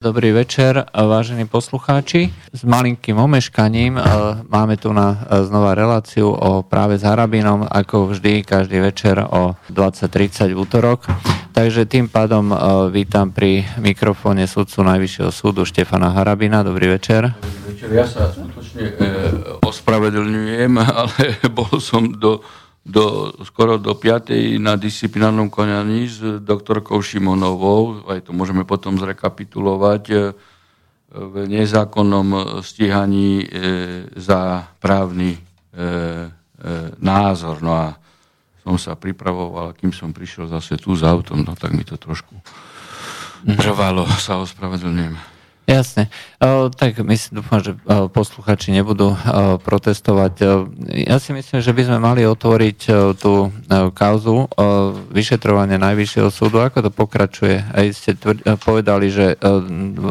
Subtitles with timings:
[0.00, 2.32] Dobrý večer, vážení poslucháči.
[2.56, 4.00] S malinkým omeškaním
[4.48, 10.56] máme tu na znova reláciu o práve s Harabinom, ako vždy, každý večer o 20.30
[10.56, 11.04] v útorok.
[11.52, 12.48] Takže tým pádom
[12.88, 16.64] vítam pri mikrofóne sudcu Najvyššieho súdu Štefana Harabina.
[16.64, 17.36] Dobrý večer.
[17.36, 17.88] Dobrý večer.
[17.92, 19.04] Ja sa skutočne e,
[19.60, 22.40] ospravedlňujem, ale bol som do
[22.90, 24.58] do, skoro do 5.
[24.58, 30.16] na disciplinárnom konaní s doktorkou Šimonovou, aj to môžeme potom zrekapitulovať, e,
[31.10, 33.46] v nezákonnom stíhaní e,
[34.14, 35.40] za právny e,
[37.02, 37.58] názor.
[37.62, 37.86] No a
[38.62, 42.34] som sa pripravoval, kým som prišiel zase tu s autom, no tak mi to trošku
[43.58, 45.29] trvalo, sa ospravedlňujem.
[45.70, 46.10] Jasne.
[46.74, 47.78] Tak my si dúfam, že
[48.10, 49.14] posluchači nebudú
[49.62, 50.32] protestovať.
[50.90, 52.78] Ja si myslím, že by sme mali otvoriť
[53.22, 53.54] tú
[53.94, 54.50] kauzu
[55.14, 56.58] vyšetrovania Najvyššieho súdu.
[56.58, 57.62] Ako to pokračuje?
[57.62, 58.18] Aj ste
[58.58, 59.38] povedali, že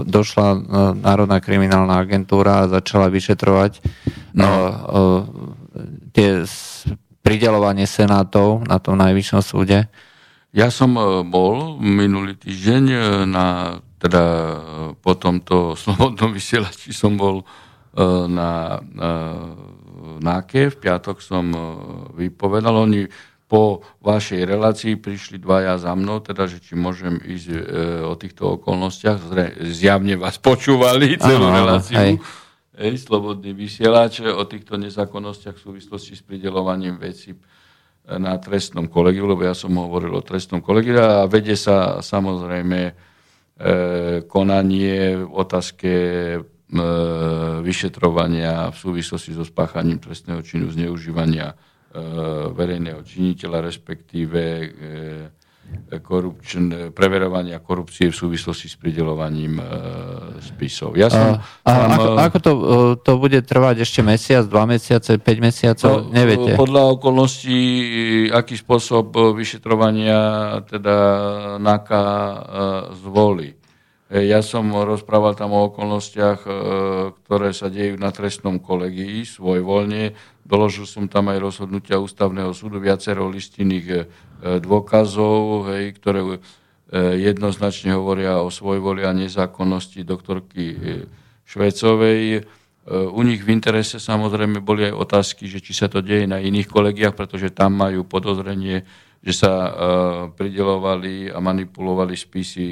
[0.08, 0.48] došla
[0.95, 3.84] Národná kriminálna agentúra a začala vyšetrovať
[4.40, 4.48] no.
[6.16, 6.48] tie
[7.20, 9.91] pridelovanie senátov na tom Najvyššom súde.
[10.55, 10.96] Ja som
[11.27, 12.84] bol minulý týždeň
[13.27, 14.55] na teda e,
[14.97, 17.45] po tomto slobodnom vysielači som bol e,
[18.31, 19.11] na, na
[20.23, 21.51] náke, v piatok som
[22.15, 23.07] vypovedal, oni
[23.49, 27.59] po vašej relácii prišli dvaja za mnou, teda, že či môžem ísť e,
[28.05, 29.17] o týchto okolnostiach.
[29.73, 31.97] Zjavne vás počúvali celú ano, reláciu.
[31.97, 32.13] Hej.
[32.79, 37.35] Hej, slobodný vysielač o týchto nezákonnostiach v súvislosti s pridelovaním veci
[38.07, 43.09] na trestnom kolegiu, lebo ja som hovoril o trestnom kolegiu a vedie sa samozrejme
[44.32, 46.40] konanie v otázke e,
[47.60, 51.55] vyšetrovania v súvislosti so spáchaním trestného činu zneužívania e,
[52.55, 54.41] verejného činiteľa, respektíve
[56.01, 59.57] korupčn, preverovania korupcie v súvislosti s pridelovaním
[60.41, 60.98] spisov.
[60.98, 62.51] Ja som, a, a tam, ako, ako to,
[63.01, 65.90] to bude trvať ešte mesiac, dva mesiace, 5 mesiacov?
[65.90, 66.57] No, Neviete?
[66.57, 67.62] Podľa okolností,
[68.33, 70.17] aký spôsob vyšetrovania
[70.66, 70.95] teda
[71.57, 72.03] NAKA
[73.06, 73.58] zvolí.
[74.09, 76.49] Ja som rozprával tam o okolnostiach, e,
[77.13, 80.17] ktoré sa dejú na trestnom kolegii svojvoľne.
[80.41, 83.97] Doložil som tam aj rozhodnutia ústavného súdu, viacero listinných e,
[84.65, 86.41] dôkazov, hej, ktoré e,
[87.21, 90.73] jednoznačne hovoria o svojvoli a nezákonnosti doktorky
[91.45, 92.49] Švecovej.
[92.89, 96.65] U nich v interese samozrejme boli aj otázky, že či sa to deje na iných
[96.65, 98.89] kolegiách, pretože tam majú podozrenie,
[99.19, 99.72] že sa uh,
[100.31, 102.68] pridelovali a manipulovali spisy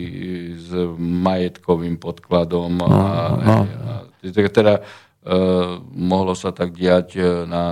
[0.56, 2.80] s majetkovým podkladom.
[2.80, 2.96] No, a,
[3.35, 3.58] no.
[3.68, 7.66] a, a, teda uh, mohlo sa tak diať na,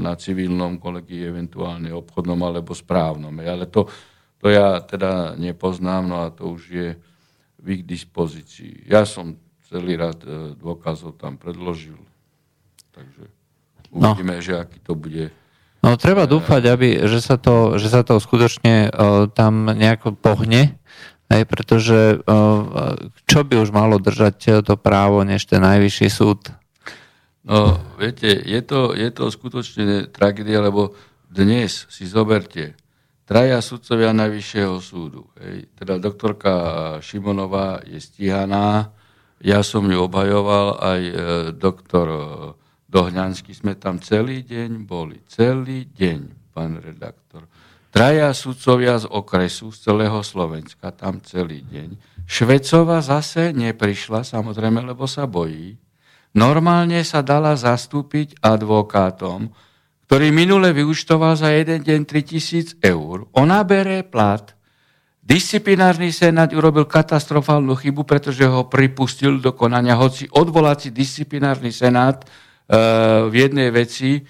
[0.00, 3.36] na civilnom kolegii, eventuálne obchodnom alebo správnom.
[3.44, 3.92] Ale to,
[4.40, 6.88] to ja teda nepoznám, no a to už je
[7.60, 8.88] v ich dispozícii.
[8.88, 9.36] Ja som
[9.68, 10.24] celý rad
[10.56, 12.00] dôkazov tam predložil.
[12.88, 13.28] Takže
[13.92, 14.16] no.
[14.16, 14.44] uvidíme, no.
[14.44, 15.43] že aký to bude
[15.84, 20.80] No treba dúfať, aby, že, sa to, že sa to skutočne uh, tam nejako pohne,
[21.28, 22.96] aj pretože uh,
[23.28, 26.48] čo by už malo držať to právo než ten najvyšší súd?
[27.44, 30.96] No, viete, je to, je to skutočne tragédia, lebo
[31.28, 32.72] dnes si zoberte,
[33.28, 36.52] traja sudcovia Najvyššieho súdu, hej, teda doktorka
[37.04, 38.96] Šimonová je stíhaná,
[39.44, 41.14] ja som ju obhajoval, aj e,
[41.52, 42.06] doktor
[42.94, 45.18] do Hňansky sme tam celý deň boli.
[45.26, 47.50] Celý deň, pán redaktor.
[47.90, 51.98] Traja sudcovia z okresu, z celého Slovenska, tam celý deň.
[52.22, 55.74] Švecova zase neprišla, samozrejme, lebo sa bojí.
[56.38, 59.50] Normálne sa dala zastúpiť advokátom,
[60.06, 63.26] ktorý minule vyučtoval za jeden deň 3000 eur.
[63.34, 64.54] Ona bere plat.
[65.18, 72.22] Disciplinárny senát urobil katastrofálnu chybu, pretože ho pripustil do konania, hoci odvolací disciplinárny senát
[73.28, 74.22] v jednej veci e,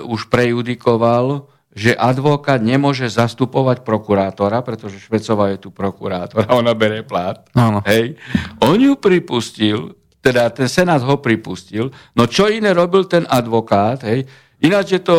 [0.00, 7.02] už prejudikoval, že advokát nemôže zastupovať prokurátora, pretože Švecová je tu prokurátor a ona bere
[7.02, 7.42] plat.
[7.50, 7.82] Áno.
[7.82, 8.14] Hej.
[8.62, 14.22] On ju pripustil, teda ten senát ho pripustil, no čo iné robil ten advokát, hej.
[14.62, 15.16] Ináč je to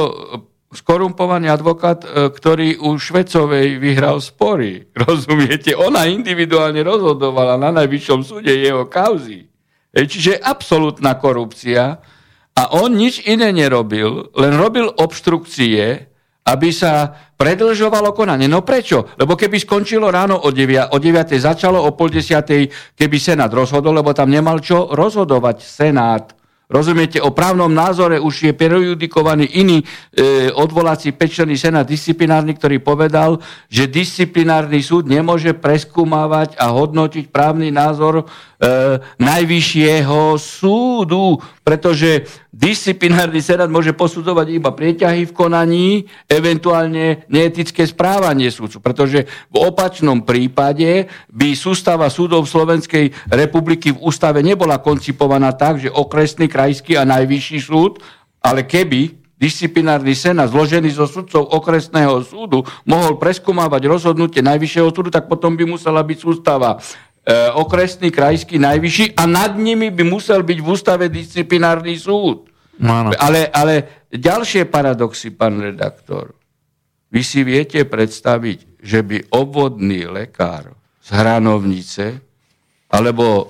[0.71, 4.87] skorumpovaný advokát, e, ktorý u Švecovej vyhral spory.
[5.07, 5.75] Rozumiete?
[5.75, 9.47] Ona individuálne rozhodovala na najvyššom súde jeho kauzy.
[9.91, 10.05] Hej.
[10.07, 11.99] Čiže absolútna korupcia,
[12.55, 16.07] a on nič iné nerobil, len robil obštrukcie,
[16.45, 18.47] aby sa predlžovalo konanie.
[18.47, 19.11] No prečo?
[19.19, 23.97] Lebo keby skončilo ráno o 9, o 9 začalo o pol 10, keby Senát rozhodol,
[23.97, 26.35] lebo tam nemal čo rozhodovať Senát.
[26.65, 33.37] Rozumiete, o právnom názore už je prejudikovaný iný e, odvolací pečlený senát disciplinárny, ktorý povedal,
[33.69, 38.25] že disciplinárny súd nemôže preskúmavať a hodnotiť právny názor
[39.19, 42.23] najvyššieho súdu, pretože
[42.55, 45.87] disciplinárny senát môže posudzovať iba prieťahy v konaní,
[46.31, 54.39] eventuálne neetické správanie súdcu, pretože v opačnom prípade by sústava súdov Slovenskej republiky v ústave
[54.39, 57.99] nebola koncipovaná tak, že okresný, krajský a najvyšší súd,
[58.39, 65.27] ale keby disciplinárny senát zložený zo sudcov okresného súdu mohol preskúmavať rozhodnutie Najvyššieho súdu, tak
[65.27, 66.79] potom by musela byť sústava e,
[67.57, 72.45] okresný, krajský, najvyšší a nad nimi by musel byť v ústave disciplinárny súd.
[72.77, 73.11] No, no.
[73.17, 76.37] Ale, ale ďalšie paradoxy, pán redaktor.
[77.09, 82.05] Vy si viete predstaviť, že by obvodný lekár z Hranovnice
[82.91, 83.49] alebo,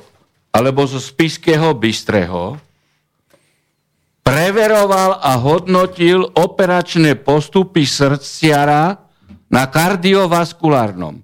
[0.55, 2.55] alebo zo Spiského Bystreho
[4.25, 8.97] preveroval a hodnotil operačné postupy srdciara
[9.51, 11.21] na kardiovaskulárnom.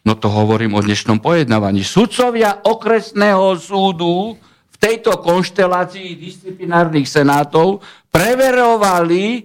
[0.00, 1.84] No to hovorím o dnešnom pojednávaní.
[1.84, 9.44] Sudcovia okresného súdu v tejto konštelácii disciplinárnych senátov preverovali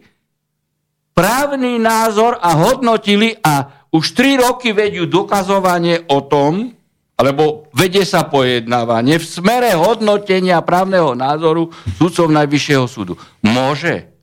[1.11, 6.71] právny názor a hodnotili a už tri roky vedú dokazovanie o tom,
[7.19, 13.19] alebo vedie sa pojednávanie v smere hodnotenia právneho názoru sudcov Najvyššieho súdu.
[13.43, 14.14] Môže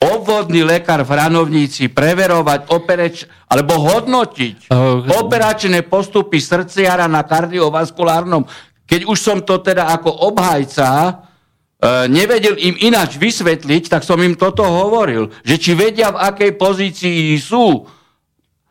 [0.00, 8.48] obvodný lekár v Hranovníci preverovať opereč, alebo hodnotiť uh, operačné postupy srdciara na kardiovaskulárnom,
[8.88, 14.40] keď už som to teda ako obhajca uh, nevedel im ináč vysvetliť, tak som im
[14.40, 17.84] toto hovoril, že či vedia v akej pozícii sú,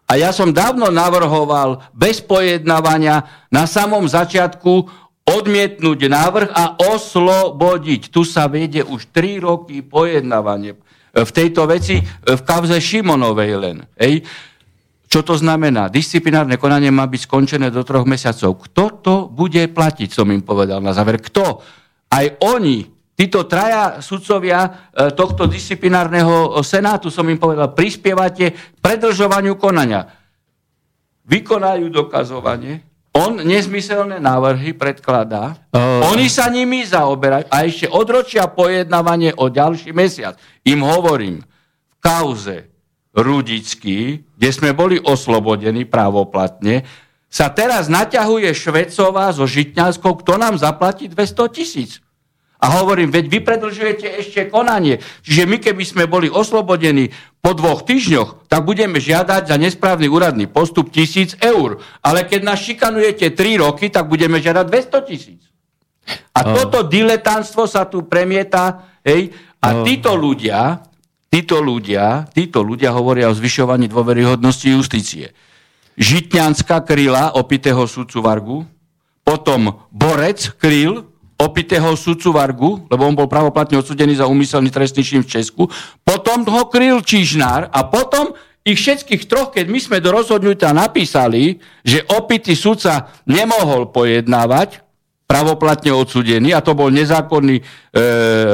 [0.10, 4.90] a ja som dávno navrhoval bez pojednávania na samom začiatku
[5.22, 8.10] odmietnúť návrh a oslobodiť.
[8.10, 10.74] Tu sa vedie už 3 roky pojednávanie
[11.14, 13.78] v tejto veci v kauze Šimonovej len.
[13.98, 14.22] Ej.
[15.10, 15.90] Čo to znamená?
[15.90, 18.62] Disciplinárne konanie má byť skončené do troch mesiacov.
[18.70, 21.18] Kto to bude platiť, som im povedal na záver.
[21.18, 21.66] Kto?
[22.14, 30.08] Aj oni Títo traja sudcovia e, tohto disciplinárneho senátu, som im povedal, prispievate predlžovaniu konania.
[31.28, 32.80] Vykonajú dokazovanie,
[33.20, 36.08] on nezmyselné návrhy predkladá, uh...
[36.08, 40.40] oni sa nimi zaoberajú a ešte odročia pojednávanie o ďalší mesiac.
[40.64, 42.72] Im hovorím, v kauze
[43.10, 46.88] Rudický, kde sme boli oslobodení právoplatne,
[47.30, 51.92] sa teraz naťahuje Švecová so Žitňanskou, kto nám zaplatí 200 tisíc.
[52.60, 55.00] A hovorím, veď vy predlžujete ešte konanie.
[55.24, 57.08] Čiže my keby sme boli oslobodení
[57.40, 61.80] po dvoch týždňoch, tak budeme žiadať za nesprávny úradný postup tisíc eur.
[62.04, 65.42] Ale keď nás šikanujete 3 roky, tak budeme žiadať 200 tisíc.
[66.36, 66.52] A oh.
[66.52, 69.32] toto diletánstvo sa tu premieta, hej,
[69.64, 69.88] a oh.
[69.88, 70.84] títo ľudia,
[71.32, 75.32] títo ľudia, títo ľudia hovoria o zvyšovaní dôveryhodnosti justície.
[75.96, 78.60] Žitňanská kryla opitého sudcu Vargu,
[79.24, 81.09] potom Borec kryl
[81.40, 85.72] opitého sudcu Vargu, lebo on bol pravoplatne odsudený za úmyselný trestný čin v Česku,
[86.04, 88.36] potom ho kryl Čižnár a potom
[88.68, 94.84] ich všetkých troch, keď my sme do rozhodnutia napísali, že opitý sudca nemohol pojednávať,
[95.30, 97.64] pravoplatne odsudený, a to bol nezákonný e,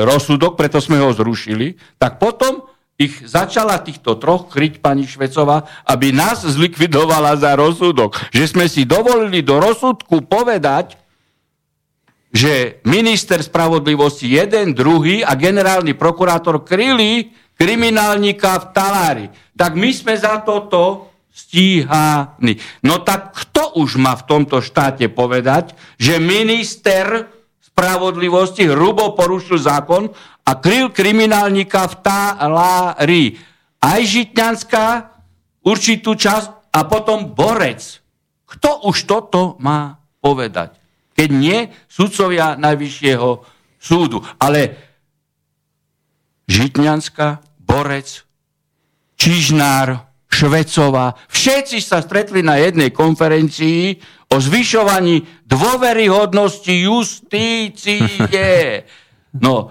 [0.04, 6.16] rozsudok, preto sme ho zrušili, tak potom ich začala týchto troch kryť pani Švecová, aby
[6.16, 8.16] nás zlikvidovala za rozsudok.
[8.32, 10.96] Že sme si dovolili do rozsudku povedať,
[12.36, 19.26] že minister spravodlivosti jeden, druhý a generálny prokurátor kryli kriminálnika v talári.
[19.56, 22.60] Tak my sme za toto stíhaní.
[22.84, 27.32] No tak kto už má v tomto štáte povedať, že minister
[27.64, 30.12] spravodlivosti hrubo porušil zákon
[30.44, 33.24] a kryl kriminálnika v talári.
[33.80, 34.88] Aj Žitňanská
[35.64, 38.04] určitú časť a potom Borec.
[38.44, 40.85] Kto už toto má povedať?
[41.16, 43.30] Keď nie, sudcovia Najvyššieho
[43.80, 44.20] súdu.
[44.38, 44.76] Ale
[46.46, 48.22] Žitňanská, Borec,
[49.16, 53.96] Čižnár, Švecová, všetci sa stretli na jednej konferencii
[54.30, 58.04] o zvyšovaní dôveryhodnosti justície.
[59.36, 59.68] No,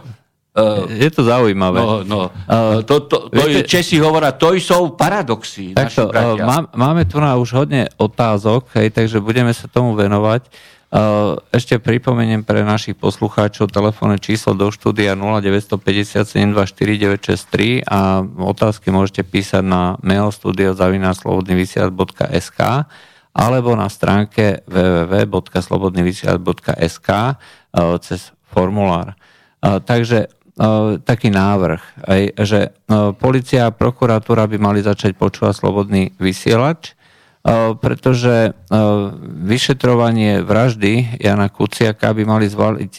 [0.54, 1.82] Uh, je to zaujímavé.
[1.82, 5.74] No, no, uh, to, to, to viete, Česi hovoria, to sú paradoxy.
[5.74, 10.46] Takto, uh, má, máme tu na už hodne otázok, hej, takže budeme sa tomu venovať.
[11.50, 19.98] Ešte pripomeniem pre našich poslucháčov telefónne číslo do štúdia 0957249963 a otázky môžete písať na
[20.06, 22.60] mail studiozavinárslobodnyvysielac.sk
[23.34, 27.08] alebo na stránke www.slobodnyvysielac.sk
[27.98, 29.18] cez formulár.
[29.66, 30.30] Takže
[31.02, 31.82] taký návrh,
[32.38, 32.70] že
[33.18, 36.94] policia a prokuratúra by mali začať počúvať slobodný vysielač,
[37.76, 38.56] pretože
[39.44, 42.94] vyšetrovanie vraždy Jana Kuciaka by mali, zvaliť,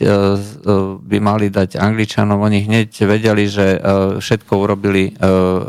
[1.02, 2.38] by mali dať Angličanom.
[2.38, 3.82] Oni hneď vedeli, že
[4.22, 5.18] všetko urobili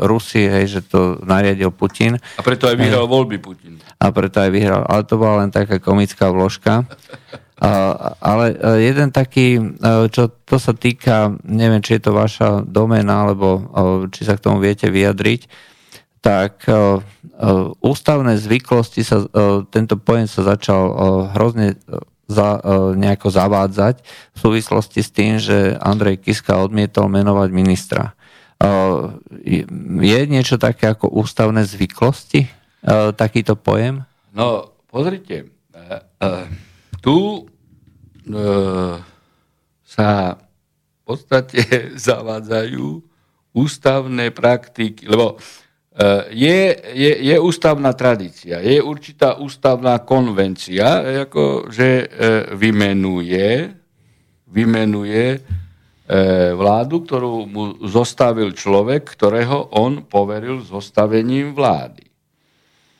[0.05, 2.21] Rusi, hej, že to nariadil Putin.
[2.37, 3.81] A preto aj vyhral voľby Putin.
[3.97, 4.85] A preto aj vyhral.
[4.85, 6.85] Ale to bola len taká komická vložka.
[8.21, 8.45] Ale
[8.77, 9.57] jeden taký,
[10.13, 13.73] čo to sa týka, neviem, či je to vaša domena, alebo
[14.13, 15.73] či sa k tomu viete vyjadriť,
[16.21, 17.01] tak uh,
[17.79, 20.83] ústavné zvyklosti sa, uh, tento pojem sa začal
[21.37, 21.77] hrozne
[22.27, 22.59] za,
[22.99, 28.19] nejako zavádzať v súvislosti s tým, že Andrej Kiska odmietol menovať ministra.
[30.03, 32.51] Je niečo také ako ústavné zvyklosti,
[33.15, 34.03] takýto pojem?
[34.35, 35.55] No, pozrite,
[36.99, 37.47] tu
[39.87, 41.63] sa v podstate
[42.11, 42.85] zavádzajú
[43.55, 45.66] ústavné praktiky, lebo Eh,
[46.29, 52.07] je, je, je ústavná tradícia, je určitá ústavná konvencia, ako, že eh,
[52.53, 53.73] vymenuje,
[54.45, 55.41] vymenuje eh,
[56.53, 62.05] vládu, ktorú mu zostavil človek, ktorého on poveril zostavením vlády.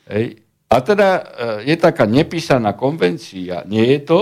[0.09, 0.41] Hej.
[0.67, 1.09] A teda
[1.63, 4.19] je taká nepísaná konvencia, nie je to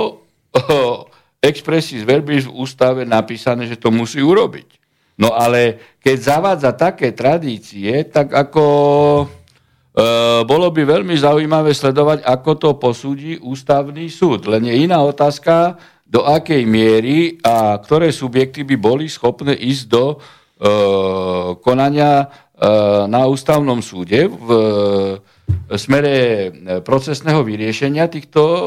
[1.41, 4.74] expressis verbis v ústave napísané, že to musí urobiť.
[5.15, 8.65] No ale keď zavádza také tradície, tak ako
[9.23, 9.25] e,
[10.43, 14.51] bolo by veľmi zaujímavé sledovať, ako to posúdi ústavný súd.
[14.51, 20.05] Len je iná otázka, do akej miery a ktoré subjekty by boli schopné ísť do
[20.13, 20.17] e,
[21.59, 22.27] konania e,
[23.09, 24.63] na ústavnom súde v e,
[25.73, 26.15] smere
[26.85, 28.59] procesného vyriešenia týchto e,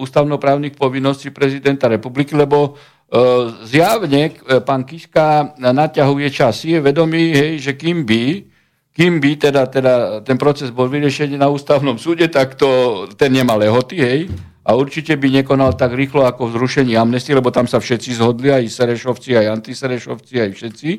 [0.00, 3.18] ústavnoprávnych povinností prezidenta republiky, lebo E,
[3.62, 6.66] zjavne e, pán Kiska naťahuje čas.
[6.66, 8.42] Je vedomý, hej, že kým by,
[8.90, 9.94] kým by teda, teda
[10.26, 14.20] ten proces bol vyriešený na ústavnom súde, tak to, ten nemal lehoty, hej,
[14.66, 18.66] a určite by nekonal tak rýchlo ako zrušení amnestie, lebo tam sa všetci zhodli, aj
[18.74, 20.90] Serešovci, aj antiserešovci, aj všetci,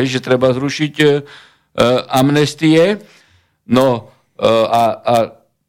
[0.00, 1.06] hej, že treba zrušiť e,
[2.08, 3.04] amnestie.
[3.68, 4.00] No e,
[4.40, 5.14] a, a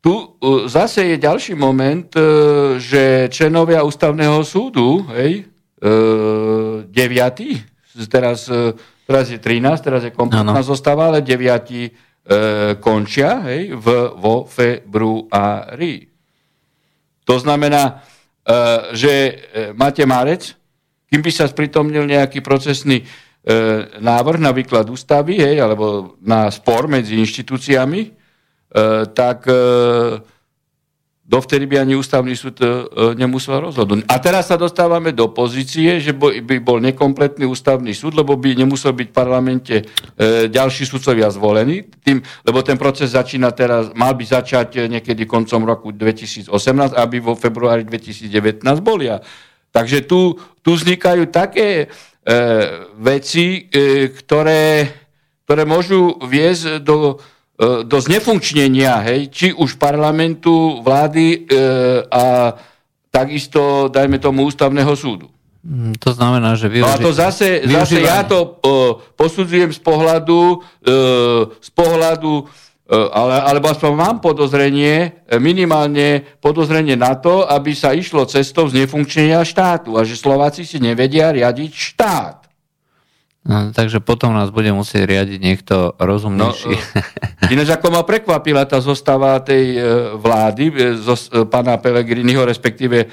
[0.01, 0.25] tu e,
[0.66, 2.22] zase je ďalší moment, e,
[2.82, 5.46] že členovia ústavného súdu, hej,
[5.82, 6.86] 9.
[8.10, 8.74] Teraz, e,
[9.06, 11.42] teraz je 13, teraz je kompletná zostáva, ale 9.
[11.42, 11.90] E,
[12.78, 13.86] končia hej, v,
[14.18, 16.10] vo februári.
[17.25, 18.01] To znamená,
[18.46, 18.54] e,
[18.94, 19.13] že
[19.74, 20.54] máte Marec,
[21.10, 23.06] kým by sa spritomnil nejaký procesný e,
[24.00, 28.21] návrh na výklad ústavy, hej, alebo na spor medzi inštitúciami,
[29.13, 29.60] tak e,
[31.32, 32.68] dovtedy by ani ústavný súd e,
[33.16, 34.04] nemusel rozhodnúť.
[34.12, 38.92] A teraz sa dostávame do pozície, že by bol nekompletný ústavný súd, lebo by nemusel
[38.92, 39.84] byť v parlamente e,
[40.51, 45.96] ďalší sudcovia zvolení, tým, lebo ten proces začína teraz, mal by začať niekedy koncom roku
[45.96, 46.51] 2018,
[47.00, 49.08] aby vo februári 2019 boli.
[49.72, 52.36] Takže tu, tu vznikajú také e,
[53.00, 54.92] veci, e, ktoré,
[55.48, 57.31] ktoré môžu viesť do E,
[57.62, 61.60] do znefunkčnenia, hej, či už parlamentu, vlády e,
[62.10, 62.58] a
[63.13, 65.30] takisto, dajme tomu, ústavného súdu.
[65.62, 69.77] Mm, to znamená, že využi- no a to zase, zase ja to uh, posudzujem z
[69.77, 77.77] pohľadu, uh, z pohľadu uh, ale, alebo aspoň mám podozrenie, minimálne podozrenie na to, aby
[77.77, 82.40] sa išlo cestou znefunkčenia štátu a že Slováci si nevedia riadiť štát.
[83.41, 86.77] No, takže potom nás bude musieť riadiť niekto rozumnejší.
[86.77, 89.77] No, ináč ako ma prekvapila tá zostava tej e,
[90.13, 93.07] vlády, e, zo, e, pána Pelegriniho, respektíve e,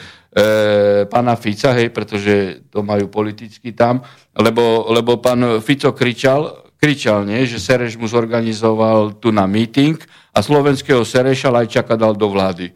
[1.09, 4.05] pána Fica, hej, pretože to majú politicky tam,
[4.37, 9.97] lebo, lebo pán Fico kričal, kričal, nie, že Sereš mu zorganizoval tu na meeting
[10.37, 12.69] a slovenského Sereša Lajčaka dal do vlády.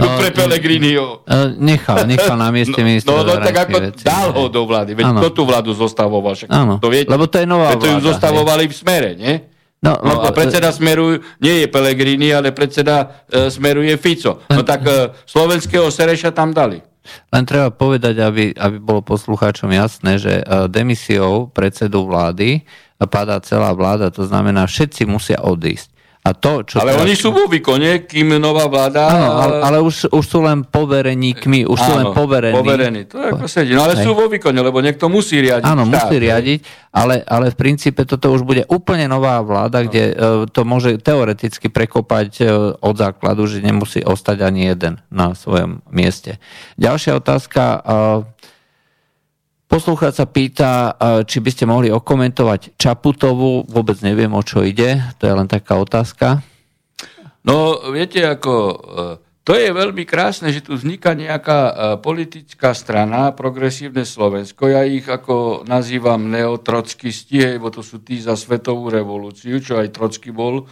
[0.00, 1.20] No, pre Pelegriniho.
[1.28, 4.64] E, nechal, nechal na mieste no, ministra No, no tak ako veci, dal ho do
[4.64, 4.96] vlády.
[4.96, 6.32] Veď kto tú vládu zostavoval?
[6.32, 7.12] Však ano, to viete?
[7.12, 7.92] lebo to je nová vláda.
[7.92, 8.70] ju zostavovali hej.
[8.72, 9.34] v smere, nie?
[9.82, 14.38] No, no, a predseda Smeru nie je Pelegrini, ale predseda e, Smeru je Fico.
[14.46, 16.78] No tak e, slovenského Sereša tam dali.
[17.34, 22.62] Len treba povedať, aby, aby bolo poslucháčom jasné, že e, demisiou predsedu vlády
[23.10, 25.91] padá celá vláda, to znamená, všetci musia odísť.
[26.22, 27.02] A to, čo ale teraz...
[27.02, 29.10] oni sú vo výkone, kým nová vláda...
[29.10, 32.54] Áno, ale, ale už, už sú len povereníkmi, už áno, sú len poverení.
[32.54, 33.00] poverení.
[33.10, 33.74] To je ako sedí.
[33.74, 34.06] No ale Hej.
[34.06, 36.60] sú vo výkone, lebo niekto musí riadiť Áno, štát, musí riadiť,
[36.94, 39.90] ale, ale v princípe toto už bude úplne nová vláda, no.
[39.90, 40.14] kde uh,
[40.46, 46.38] to môže teoreticky prekopať uh, od základu, že nemusí ostať ani jeden na svojom mieste.
[46.78, 47.62] Ďalšia otázka...
[49.72, 53.64] Poslúchať sa pýta, či by ste mohli okomentovať Čaputovu.
[53.72, 55.00] Vôbec neviem, o čo ide.
[55.16, 56.44] To je len taká otázka.
[57.40, 58.52] No, viete, ako...
[58.52, 58.74] E,
[59.48, 61.72] to je veľmi krásne, že tu vzniká nejaká e,
[62.04, 64.68] politická strana, progresívne Slovensko.
[64.68, 70.36] Ja ich ako nazývam neotrockisti, bo to sú tí za svetovú revolúciu, čo aj Trocky
[70.36, 70.64] bol e,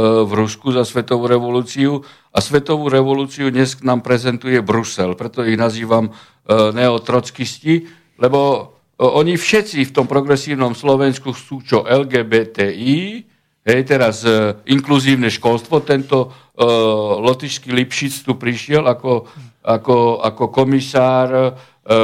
[0.00, 2.00] v Rusku za svetovú revolúciu.
[2.32, 5.12] A svetovú revolúciu dnes nám prezentuje Brusel.
[5.12, 13.28] Preto ich nazývam neotrockisti, lebo oni všetci v tom progresívnom Slovensku sú čo LGBTI,
[13.66, 14.24] hej, teraz
[14.64, 19.28] inkluzívne školstvo, tento uh, lotyšský Lipšic tu prišiel ako,
[19.60, 21.52] ako, ako komisár uh,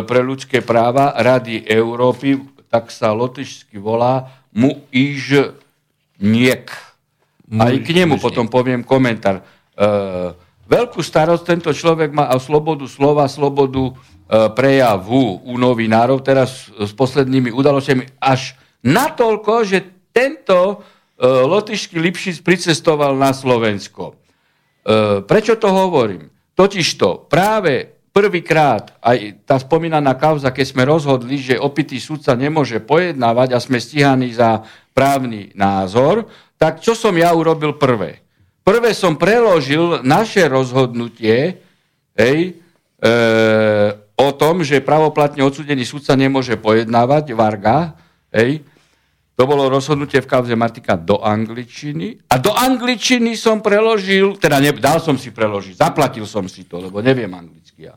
[0.05, 2.37] pre ľudské práva Rady Európy,
[2.69, 5.57] tak sa lotyšsky volá mu iž
[6.21, 6.69] niek.
[7.53, 9.41] Aj k nemu potom poviem komentár.
[9.77, 10.37] Uh,
[10.69, 13.97] veľkú starosť tento človek má a slobodu slova, slobodu
[14.29, 23.17] prejavu u novinárov, teraz s poslednými udalostiami, až natoľko, že tento uh, lotyšský Lipšic pricestoval
[23.17, 24.23] na Slovensko.
[24.83, 26.27] E, prečo to hovorím?
[26.59, 33.49] Totižto práve prvýkrát aj tá spomínaná kauza, keď sme rozhodli, že opitý sudca nemôže pojednávať
[33.55, 38.21] a sme stíhaní za právny názor, tak čo som ja urobil prvé?
[38.63, 41.63] Prvé som preložil naše rozhodnutie
[42.19, 42.39] hej,
[42.99, 43.11] e,
[44.23, 47.99] o tom, že pravoplatne odsudený sudca nemôže pojednávať, Varga,
[48.31, 48.63] hej,
[49.33, 52.31] to bolo rozhodnutie v kauze Martika do angličtiny.
[52.31, 56.79] A do angličtiny som preložil, teda ne, dal som si preložiť, zaplatil som si to,
[56.79, 57.97] lebo neviem anglicky ja.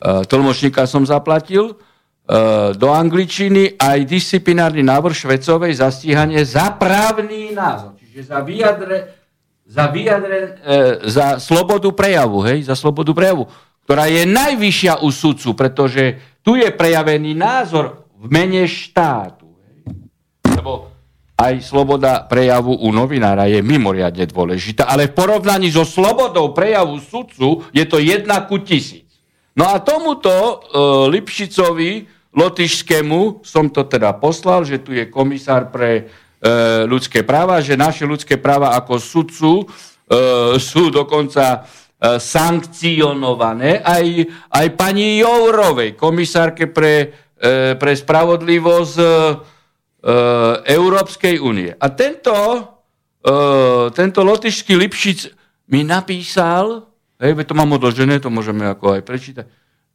[0.00, 7.50] Uh, tlmočníka som zaplatil uh, do angličtiny aj disciplinárny návrh Švecovej za stíhanie za právny
[7.50, 7.98] názor.
[7.98, 8.98] Čiže za vyjadre,
[9.66, 13.50] za, vyjadre, uh, za slobodu prejavu, hej, za slobodu prejavu,
[13.84, 19.44] ktorá je najvyššia u sudcu, pretože tu je prejavený názor v mene štátu
[20.64, 20.88] lebo
[21.36, 27.68] aj sloboda prejavu u novinára je mimoriadne dôležitá, ale v porovnaní so slobodou prejavu sudcu
[27.74, 29.04] je to jedna ku tisíc.
[29.52, 30.54] No a tomuto e,
[31.12, 36.02] Lipšicovi, lotyšskému, som to teda poslal, že tu je komisár pre e,
[36.88, 39.64] ľudské práva, že naše ľudské práva ako sudcu e,
[40.58, 41.66] sú dokonca
[42.20, 44.06] sankcionované aj,
[44.52, 49.08] aj pani Jourovej, komisárke pre, e, pre spravodlivosť e,
[50.04, 50.12] E,
[50.68, 51.72] Európskej únie.
[51.72, 52.36] A tento,
[53.96, 55.32] tento lotyšský Lipšic
[55.72, 56.84] mi napísal,
[57.16, 59.46] hej, to mám odložené, to môžeme ako aj prečítať,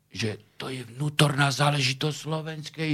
[0.09, 2.91] že to je vnútorná záležitosť Slovenskej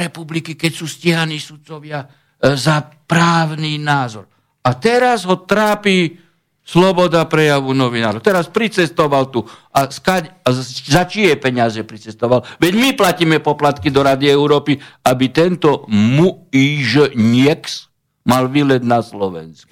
[0.00, 2.08] republiky, keď sú stíhaní sudcovia
[2.40, 4.24] za právny názor.
[4.64, 6.23] A teraz ho trápi
[6.64, 8.24] Sloboda prejavu novinárov.
[8.24, 9.44] Teraz pricestoval tu.
[9.68, 10.48] A, skať, a
[10.88, 12.40] za čie peniaze pricestoval?
[12.56, 17.92] Veď my platíme poplatky do Rady Európy, aby tento muížnieks
[18.24, 19.68] mal výlet na Slovensku.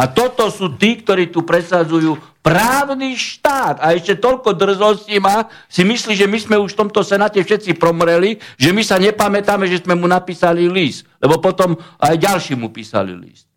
[0.00, 3.84] A toto sú tí, ktorí tu presadzujú právny štát.
[3.84, 7.76] A ešte toľko drzosti má, si myslí, že my sme už v tomto senáte všetci
[7.76, 11.04] promreli, že my sa nepamätáme, že sme mu napísali list.
[11.20, 13.49] Lebo potom aj ďalší mu písali list.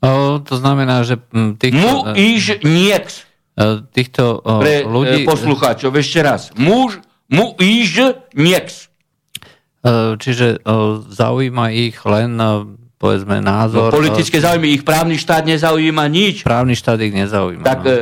[0.00, 1.20] O, to znamená, že
[1.60, 1.76] týchto...
[1.76, 3.28] Mu iž nieks.
[3.92, 5.28] Týchto o, Pre ľudí...
[5.28, 6.48] poslucháčov, ešte raz.
[6.56, 8.88] Muž, mu iž nieks.
[10.20, 12.36] Čiže o, zaujíma ich len
[13.00, 13.88] povedzme názor...
[13.88, 16.44] No, politické záujmy, ich právny štát nezaujíma nič.
[16.44, 17.64] Právny štát ich nezaujíma.
[17.64, 17.92] Tak, no.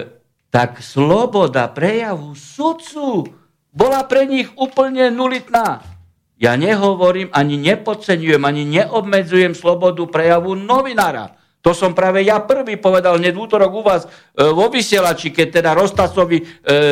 [0.51, 3.31] tak sloboda prejavu sudcu
[3.71, 5.87] bola pre nich úplne nulitná.
[6.35, 11.38] Ja nehovorím, ani nepodceňujem, ani neobmedzujem slobodu prejavu novinára.
[11.69, 15.61] To som práve ja prvý povedal hneď v útorok u vás e, vo vysielači, keď
[15.61, 16.45] teda Rostasovi e,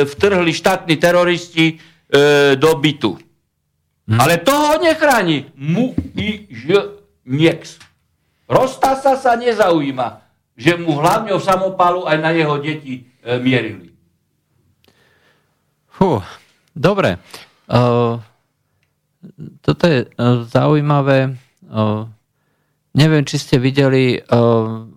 [0.05, 1.75] vtrhli štátni teroristi e,
[2.61, 3.17] do bytu.
[4.05, 4.21] Hm.
[4.21, 5.49] Ale toho nechráni.
[5.57, 6.93] Mu i ž
[7.25, 7.81] nieks.
[8.45, 10.21] Rostasa sa nezaujíma,
[10.53, 13.97] že mu hlavne o samopalu aj na jeho deti e, mierili.
[15.89, 16.21] Fú,
[16.77, 17.17] dobre.
[17.65, 18.21] Uh,
[19.65, 21.33] toto je uh, zaujímavé.
[21.65, 22.13] Uh,
[22.97, 24.89] Neviem, či ste videli uh,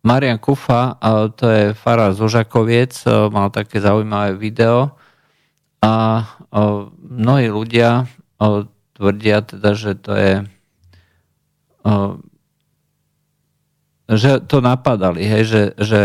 [0.00, 0.96] Marian Kufa,
[1.36, 4.96] to je Fara Zožakoviec, uh, mal také zaujímavé video
[5.84, 8.08] a uh, mnohí ľudia
[8.96, 10.32] tvrdia teda, že to je
[14.08, 16.00] že to napadali, hej, že, že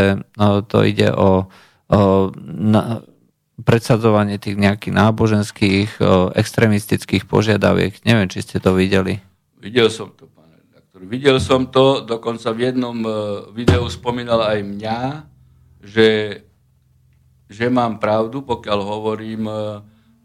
[0.72, 3.04] to ide o, uh, na,
[3.60, 8.00] predsadzovanie tých nejakých náboženských, uh, extremistických požiadaviek.
[8.08, 9.20] Neviem, či ste to videli.
[9.60, 10.32] Videl som to.
[11.00, 13.12] Videl som to, dokonca v jednom e,
[13.56, 15.00] videu spomínal aj mňa,
[15.80, 16.10] že,
[17.48, 19.64] že mám pravdu, pokiaľ hovorím, e,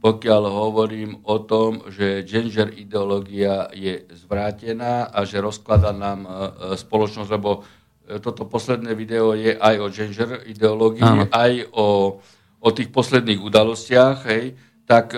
[0.03, 6.31] pokiaľ hovorím o tom, že gender ideológia je zvrátená a že rozklada nám e,
[6.75, 7.63] spoločnosť, lebo
[8.21, 12.21] toto posledné video je aj o gender ideológii, aj o,
[12.61, 14.53] o tých posledných udalostiach, hej,
[14.85, 15.17] tak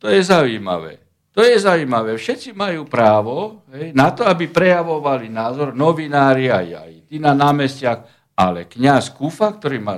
[0.00, 1.11] to je zaujímavé.
[1.32, 2.20] To je zaujímavé.
[2.20, 8.00] Všetci majú právo hej, na to, aby prejavovali názor novinári aj, aj na námestiach,
[8.36, 9.96] ale kňaz Kufa, ktorý má,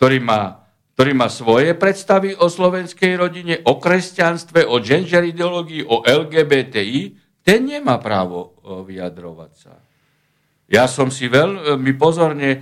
[0.00, 0.64] ktorý, má,
[0.96, 7.60] ktorý má svoje predstavy o slovenskej rodine, o kresťanstve, o gender ideológii, o LGBTI, ten
[7.68, 9.76] nemá právo vyjadrovať sa.
[10.64, 12.58] Ja som si veľmi pozorne, e,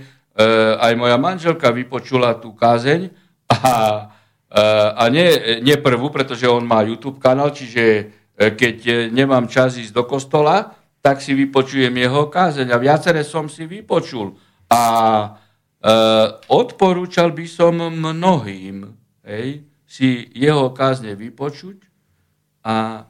[0.75, 3.07] aj moja manželka vypočula tú kázeň
[3.47, 4.11] a,
[4.93, 8.03] a nie, nie prvú, pretože on má YouTube kanál, čiže e,
[8.53, 13.65] keď nemám čas ísť do kostola, tak si vypočujem jeho kázeň a viacere som si
[13.65, 14.37] vypočul.
[14.71, 14.81] A
[16.47, 18.87] odporúčal by som mnohým
[19.27, 21.83] hej, si jeho kázne vypočuť
[22.63, 23.03] a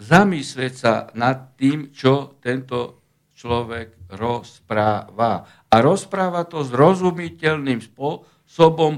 [0.00, 3.04] zamyslieť sa nad tým, čo tento
[3.36, 5.44] človek rozpráva.
[5.68, 8.39] A rozpráva to zrozumiteľným spôsobom,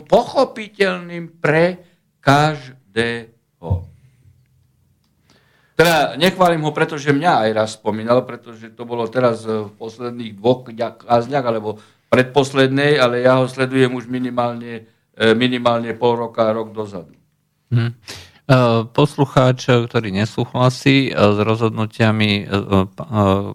[0.09, 1.83] pochopiteľným pre
[2.23, 3.93] každého.
[5.73, 10.69] Teda nechválim ho, pretože mňa aj raz spomínal, pretože to bolo teraz v posledných dvoch
[11.03, 14.85] kázniach, alebo predposlednej, ale ja ho sledujem už minimálne,
[15.17, 17.17] e, minimálne pol roka, rok dozadu.
[17.73, 17.97] Hmm.
[18.93, 22.53] Poslucháč, ktorý nesúhlasí e, s rozhodnutiami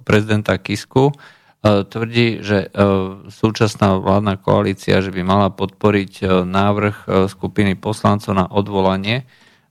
[0.02, 1.14] prezidenta Kisku,
[1.66, 2.88] tvrdí, že e,
[3.28, 9.26] súčasná vládna koalícia, že by mala podporiť e, návrh skupiny poslancov na odvolanie,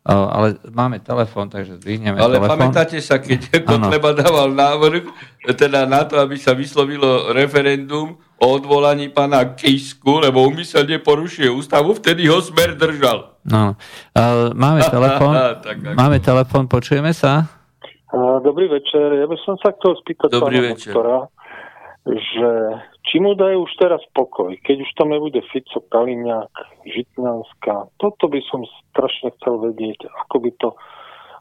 [0.07, 2.55] ale máme telefón, takže zdvihneme Ale telefón.
[2.55, 5.03] pamätáte sa, keď Kotleba dával návrh
[5.59, 11.91] teda na to, aby sa vyslovilo referendum o odvolaní pána Kisku, lebo umyselne porušuje ústavu,
[11.99, 13.35] vtedy ho smer držal.
[13.43, 13.75] No,
[14.55, 15.35] máme telefón,
[15.99, 17.51] máme telefón, počujeme sa?
[18.47, 20.95] Dobrý večer, ja by som sa chcel spýtať Dobrý pána večer.
[20.95, 21.17] doktora,
[22.07, 22.51] že
[23.11, 26.55] či mu dajú už teraz pokoj, keď už tam nebude Fico, Kaliňák,
[26.87, 28.63] Žitňanská, toto by som
[28.95, 30.69] strašne chcel vedieť, ako by to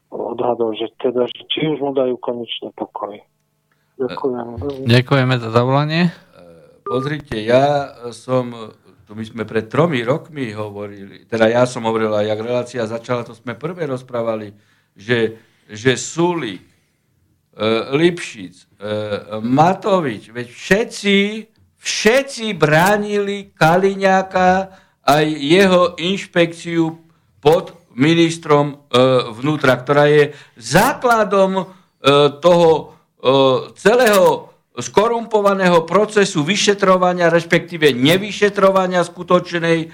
[0.09, 3.13] odhadol, že teda, že či už mu dajú konečne pokoj.
[4.01, 4.47] Ďakujem.
[4.89, 6.09] Ďakujeme za zavolanie.
[6.85, 8.73] Pozrite, ja som,
[9.05, 13.25] tu my sme pred tromi rokmi hovorili, teda ja som hovoril, a jak relácia začala,
[13.25, 14.53] to sme prvé rozprávali,
[14.93, 15.37] že,
[15.69, 16.74] že Sulik, E,
[17.95, 18.65] Lipšic, e,
[19.39, 21.17] Matovič, veď všetci,
[21.79, 26.99] všetci bránili Kaliňáka aj jeho inšpekciu
[27.39, 28.99] pod ministrom e,
[29.31, 31.71] vnútra, ktorá je základom
[32.45, 32.93] toho
[33.73, 39.87] celého skorumpovaného procesu vyšetrovania, respektíve nevyšetrovania skutočnej e,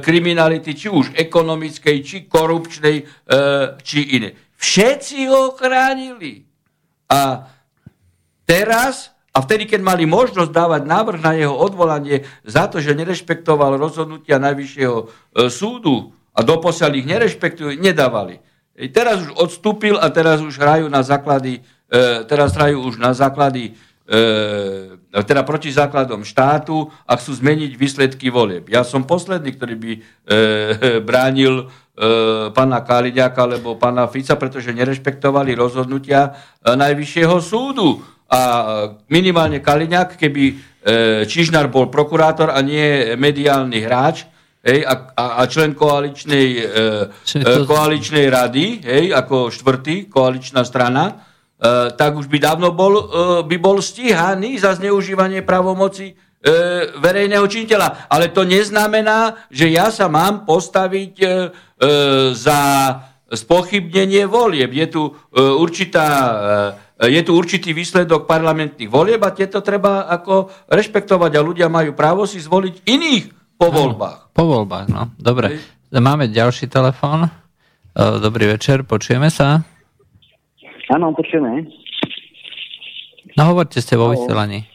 [0.00, 3.36] kriminality, či už ekonomickej, či korupčnej, e,
[3.84, 4.32] či iné.
[4.56, 6.49] Všetci ho chránili.
[7.10, 7.50] A
[8.46, 13.74] teraz, a vtedy, keď mali možnosť dávať návrh na jeho odvolanie za to, že nerešpektoval
[13.74, 15.06] rozhodnutia Najvyššieho e,
[15.50, 18.38] súdu a doposiaľ ich nerešpektujú, nedávali.
[18.94, 23.74] Teraz už odstúpil a teraz už hrajú na základy, e, teraz hrajú už na základy
[24.10, 28.66] e, teda proti základom štátu a chcú zmeniť výsledky volieb.
[28.66, 30.00] Ja som posledný, ktorý by e,
[31.08, 31.70] bránil
[32.00, 38.00] E, pána Kaliďaka alebo pána Fica, pretože nerešpektovali rozhodnutia e, Najvyššieho súdu.
[38.30, 38.40] A
[39.12, 40.54] minimálne Kaliňák, keby e,
[41.28, 44.24] Čižnár bol prokurátor a nie mediálny hráč,
[44.64, 46.48] hej, a, a člen koaličnej,
[47.26, 47.68] to...
[47.68, 51.20] koaličnej rady, hej, ako štvrtý koaličná strana,
[51.96, 53.04] tak už by dávno bol,
[53.44, 56.14] by bol stíhaný za zneužívanie pravomoci e,
[56.96, 58.08] verejného činiteľa.
[58.08, 61.14] Ale to neznamená, že ja sa mám postaviť
[62.32, 62.60] za
[63.30, 64.72] spochybnenie volieb.
[64.72, 65.02] Je tu,
[65.36, 66.06] určitá,
[67.00, 72.28] je tu určitý výsledok parlamentných volieb a tieto treba ako rešpektovať a ľudia majú právo
[72.28, 73.24] si zvoliť iných
[73.60, 74.32] po voľbách.
[74.32, 75.12] Po voľbách, no.
[75.20, 75.60] Dobre.
[75.92, 77.28] Máme ďalší telefón.
[77.96, 79.60] Dobrý večer, počujeme sa?
[80.90, 81.70] Áno, počujeme.
[83.38, 84.66] No hovorte ste vo vysielaní.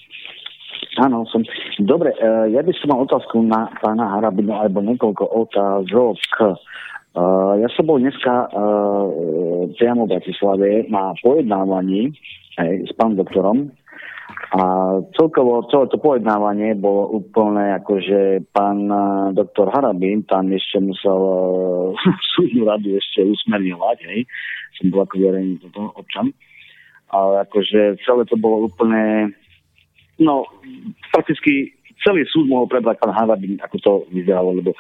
[0.96, 1.44] Áno, som.
[1.76, 6.20] Dobre, uh, ja by som mal otázku na pána Harabinu, alebo niekoľko otázok.
[7.16, 12.16] Uh, ja som bol dneska uh, priamo v Bratislave na pojednávaní
[12.56, 13.76] aj s pánom doktorom
[14.56, 14.62] a
[15.16, 18.20] celkovo celé to pojednávanie bolo úplne ako, že
[18.56, 18.88] pán
[19.36, 21.96] doktor Harabin tam ešte musel uh,
[22.36, 24.20] súdnu radu ešte usmerňovať, hej.
[24.80, 25.60] Som bol ako verejný
[25.96, 26.32] občan.
[27.12, 29.32] Ale akože celé to bolo úplne
[30.16, 30.48] No,
[31.12, 34.72] prakticky celý súd mohol prebrať pán Harabin, ako to vyzeralo, lebo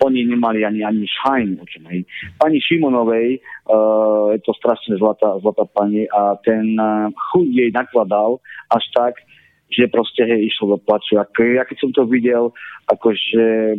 [0.00, 1.84] oni nemali ani, ani šajn o čom.
[1.92, 2.08] Hej.
[2.40, 8.40] Pani Šimonovej, uh, je to strašne zlatá, zlatá pani a ten uh, chuť jej nakladal
[8.72, 9.14] až tak,
[9.70, 11.20] že proste hej, išlo do plaču.
[11.20, 12.50] A ja keď som to videl,
[12.90, 13.78] akože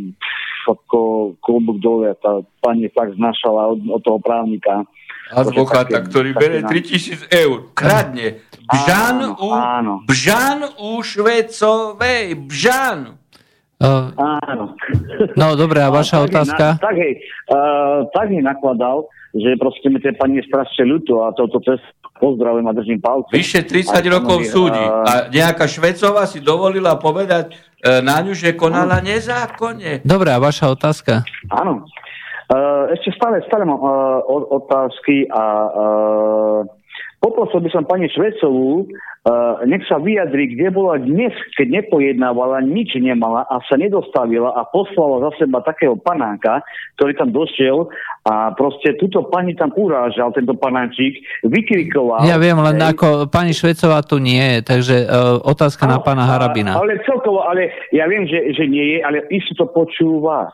[0.70, 4.86] ako klubok dole, tá pani fakt znašala od, od toho právnika.
[5.32, 7.72] Advokáta, ktorý bere 3000 eur.
[7.72, 8.44] Kradne.
[8.68, 9.94] Bžan áno, u, áno.
[10.06, 12.36] Bžan u Švecovej.
[12.48, 13.21] Bžan.
[13.82, 14.14] Uh,
[14.46, 14.78] áno.
[15.34, 16.66] No dobre, a vaša tak otázka?
[16.78, 17.14] Na, tak hej,
[17.50, 21.82] uh, tak mi nakladal, že proste mi tie pani je strašne ľúto a toto cez
[22.22, 23.34] pozdravujem a držím palce.
[23.34, 29.02] Vyše 30 rokov súdi a nejaká Švecová si dovolila povedať uh, na ňu, že konala
[29.02, 30.06] nezákonne.
[30.06, 31.26] Dobre, a vaša otázka?
[31.50, 31.82] Áno.
[32.52, 34.22] Uh, ešte stále, stále mám uh,
[34.62, 36.60] otázky a uh,
[37.22, 38.90] poprosil by som pani Švecovú,
[39.22, 44.66] Uh, nech sa vyjadri, kde bola dnes, keď nepojednávala, nič nemala a sa nedostavila a
[44.66, 46.66] poslala za seba takého panáka,
[46.98, 47.86] ktorý tam došiel
[48.26, 52.26] a proste túto pani tam urážal, tento panánčík, vykrikoval.
[52.26, 52.98] Ja viem, len hej.
[52.98, 56.82] ako pani Švecová tu nie je, takže uh, otázka no, na pána Harabina.
[56.82, 60.50] Ale celkovo, ale ja viem, že, že nie je, ale isto to počúva.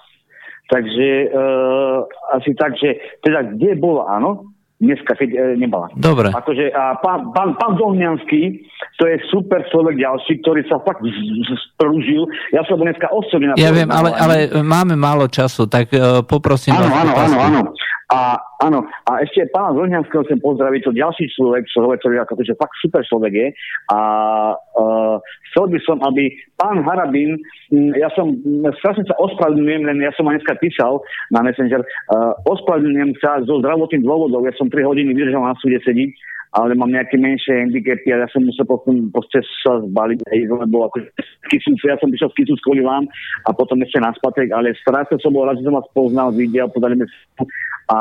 [0.67, 2.03] Takže uh,
[2.36, 4.57] asi tak, že teda kde bola, áno?
[4.78, 5.90] Dneska, keď e, nemala.
[5.98, 6.30] Dobre.
[6.30, 8.62] Akože a pán, pán, pán Dohňanský,
[9.02, 11.02] to je super človek ďalší, ktorý sa fakt
[11.74, 12.30] sprúžil.
[12.54, 13.58] Ja som dneska osobne...
[13.58, 16.98] Ja viem, ale, ale máme málo času, tak uh, poprosím áno, vás.
[17.02, 17.62] Áno, áno, áno.
[18.08, 22.56] A áno, a ešte pána Zohňanského chcem pozdraviť, to ďalší človek, človek, ktorý ako že
[22.56, 23.48] fakt super človek je.
[23.91, 24.00] A
[24.56, 25.20] uh,
[25.52, 27.36] chcel by som, aby pán Harabin,
[28.00, 28.32] ja som,
[28.80, 31.04] strašne sa ospravedlňujem, len ja som ma dneska písal
[31.36, 35.84] na Messenger, uh, ospravedlňujem sa zo zdravotných dôvodov, ja som 3 hodiny vydržal na súde
[35.84, 36.15] sedieť,
[36.58, 40.89] ale mám nejaké menšie handicapy a ja som musel potom proste sa zbaliť, hej, lebo
[40.89, 41.06] ako
[41.86, 43.06] ja som prišiel z Kisu, kvôli vám
[43.46, 46.65] a potom ešte na spatek, ale strašne som bol rád, že som vás poznal, videl,
[46.74, 47.06] podali mi
[47.88, 47.98] a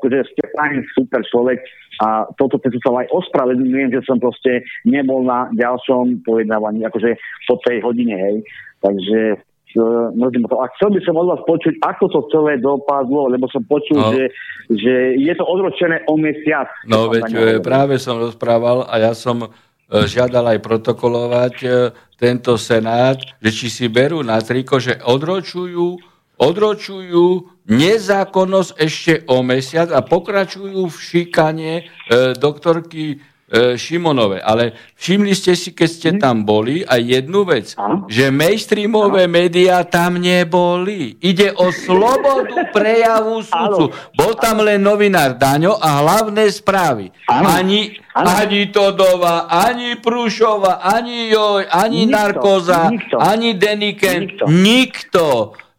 [0.00, 1.60] akože ste fajn, super človek
[2.02, 7.14] a toto cestu sa aj ospravedlňujem, že som proste nebol na ďalšom pojednávaní, akože
[7.46, 8.36] po tej hodine, hej.
[8.80, 10.56] Takže to.
[10.58, 14.10] A chcel by som od vás počuť, ako to celé dopadlo, lebo som počul, no.
[14.14, 14.30] že,
[14.70, 16.68] že je to odročené o mesiac.
[16.86, 19.48] No veď práve som rozprával a ja som e,
[19.88, 21.68] žiadal aj protokolovať e,
[22.18, 29.92] tento senát, že či si berú na triko, že odročujú odročujú nezákonnosť ešte o mesiac
[29.92, 31.82] a pokračujú v šikane e,
[32.40, 34.38] doktorky e, Šimonové.
[34.38, 37.74] Ale všimli ste si, keď ste tam boli, aj jednu vec,
[38.06, 41.18] že mainstreamové médiá tam neboli.
[41.18, 43.90] Ide o slobodu prejavu sudcu.
[44.14, 47.10] Bol tam len novinár Daňo a hlavné správy.
[47.26, 53.16] Ani, ani Todova, ani Prúšova, ani Joj, ani nikto, Narkoza, nikto.
[53.18, 54.20] ani Deniken.
[54.30, 54.44] Nikto.
[54.46, 55.26] nikto.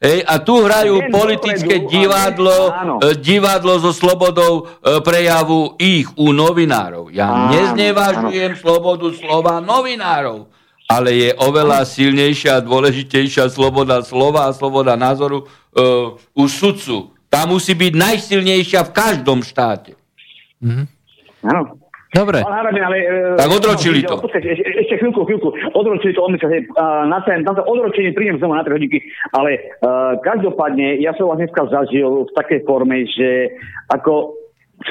[0.01, 2.57] Ej, a tu hrajú Deň politické dopredu, divadlo,
[3.05, 7.13] e, divadlo so slobodou e, prejavu ich u novinárov.
[7.13, 8.61] Ja áno, neznevažujem áno.
[8.65, 10.49] slobodu slova novinárov,
[10.89, 17.15] ale je oveľa silnejšia a dôležitejšia sloboda slova a sloboda názoru uh, u sudcu.
[17.31, 19.95] Tá musí byť najsilnejšia v každom štáte.
[20.59, 20.85] Mm-hmm.
[21.47, 21.80] Áno.
[22.11, 22.43] Dobre.
[22.43, 24.19] Harabin, ale, e, tak odročili to.
[24.19, 25.47] Počkajte, ešte, ešte chvíľku, chvíľku.
[25.71, 26.47] Odročili to, sa,
[27.07, 28.99] na, ten, na to odročenie prídem znova na 3 hodinky,
[29.31, 33.55] ale uh, každopádne ja som vás dneska zažil v takej forme, že
[33.95, 34.35] ako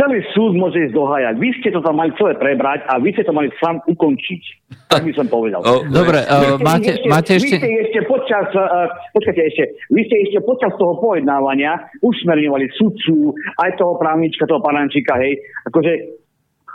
[0.00, 1.34] celý súd môže ísť dohajať.
[1.36, 4.42] Vy ste to tam mali celé prebrať a vy ste to mali sám ukončiť.
[4.88, 5.60] Tak by som povedal.
[5.60, 7.52] Oh, Dobre, uh, máte, ešte, máte ešte...
[7.52, 13.36] Vy ste ešte počas, uh, počkajte ešte, vy ste ešte počas toho pojednávania usmerňovali sudcu,
[13.60, 15.36] aj toho právnička, toho panančíka, hej,
[15.68, 16.20] akože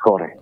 [0.05, 0.37] chore.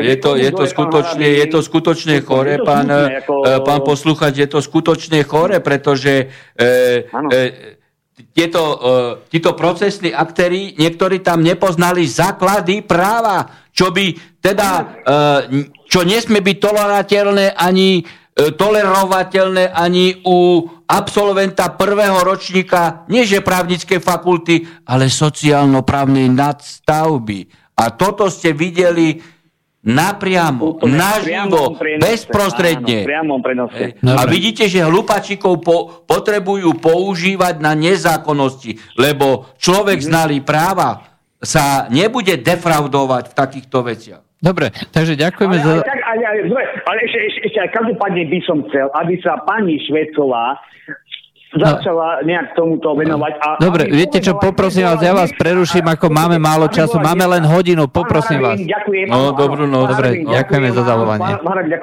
[0.00, 3.20] Je to, je to skutočne, je to skutočne chore, pán, e,
[3.60, 6.64] pán posluchač, je to skutočne chore, pretože e,
[7.12, 7.40] e,
[8.32, 14.70] tieto, e, títo procesní aktéry, niektorí tam nepoznali základy práva, čo by teda,
[15.04, 15.22] e,
[15.86, 24.00] čo nesmie byť tolerovateľné ani e, tolerovateľné ani u absolventa prvého ročníka, nie že právnickej
[24.00, 29.20] fakulty, ale sociálno-právnej nadstavby a toto ste videli
[29.82, 33.02] napriamo, Úplne, naživo, bezprostredne.
[33.02, 33.98] Áno, prenose.
[33.98, 40.14] A vidíte, že hlupačikov po, potrebujú používať na nezákonnosti, lebo človek mm-hmm.
[40.14, 44.22] znalý práva sa nebude defraudovať v takýchto veciach.
[44.42, 45.72] Dobre, takže ďakujeme ale, za...
[45.82, 50.58] Ale, ale, ale, ale ešte, ešte, ešte každopádne by som chcel, aby sa pani Švecová
[51.52, 53.32] začala nejak tomuto venovať.
[53.40, 57.44] A, Dobre, viete čo, poprosím vás, ja vás preruším, ako máme málo času, máme len
[57.44, 58.58] hodinu, poprosím vás.
[58.60, 59.06] Ďakujem.
[59.12, 59.92] No, dobrú noc.
[59.92, 61.34] Dobre, ďakujeme za zavolanie.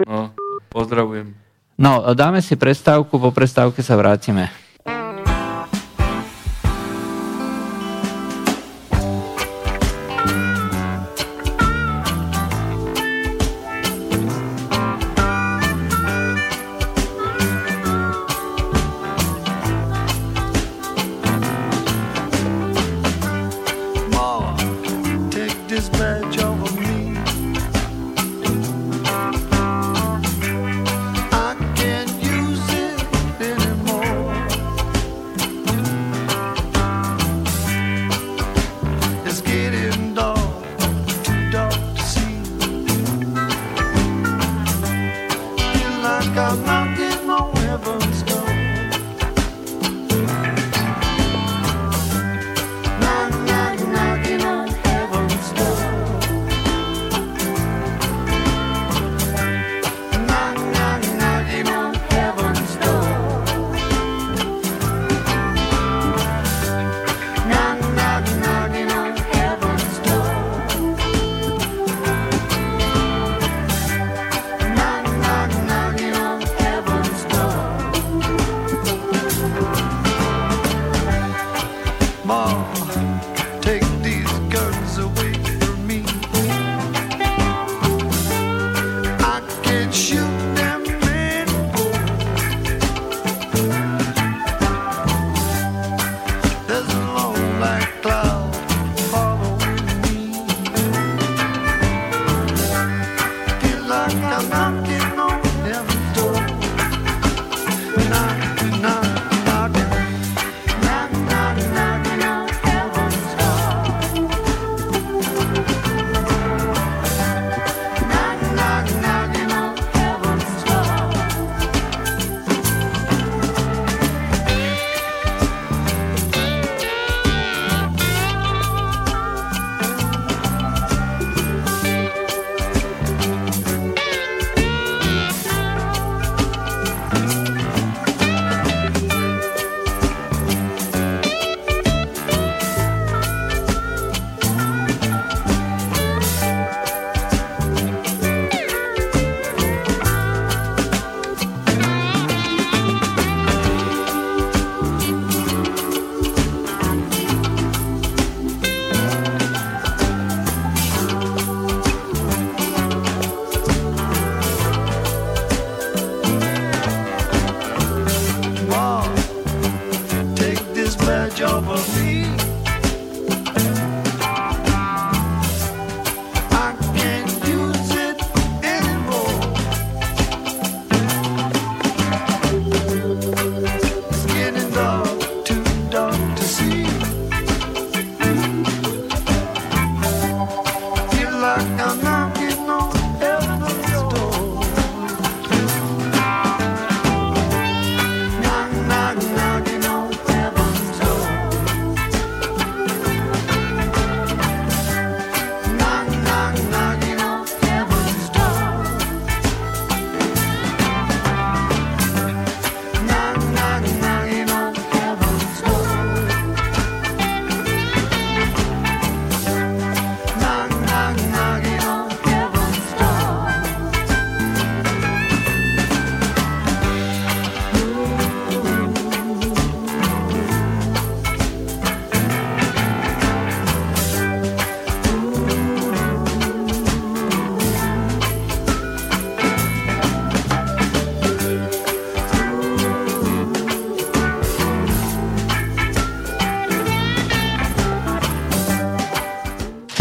[0.05, 0.33] No,
[0.73, 1.33] pozdravujem.
[1.79, 4.51] No, dáme si prestávku, po prestávke sa vrátime.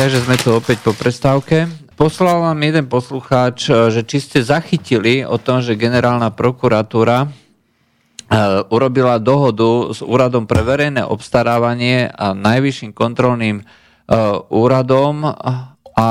[0.08, 1.68] Takže sme tu opäť po prestávke.
[1.92, 7.30] Poslal vám jeden poslucháč, e, že či ste zachytili o tom, že generálna prokuratúra e,
[8.72, 13.64] urobila dohodu s úradom pre verejné obstarávanie a najvyšším kontrolným e,
[14.48, 15.28] úradom
[15.92, 16.06] a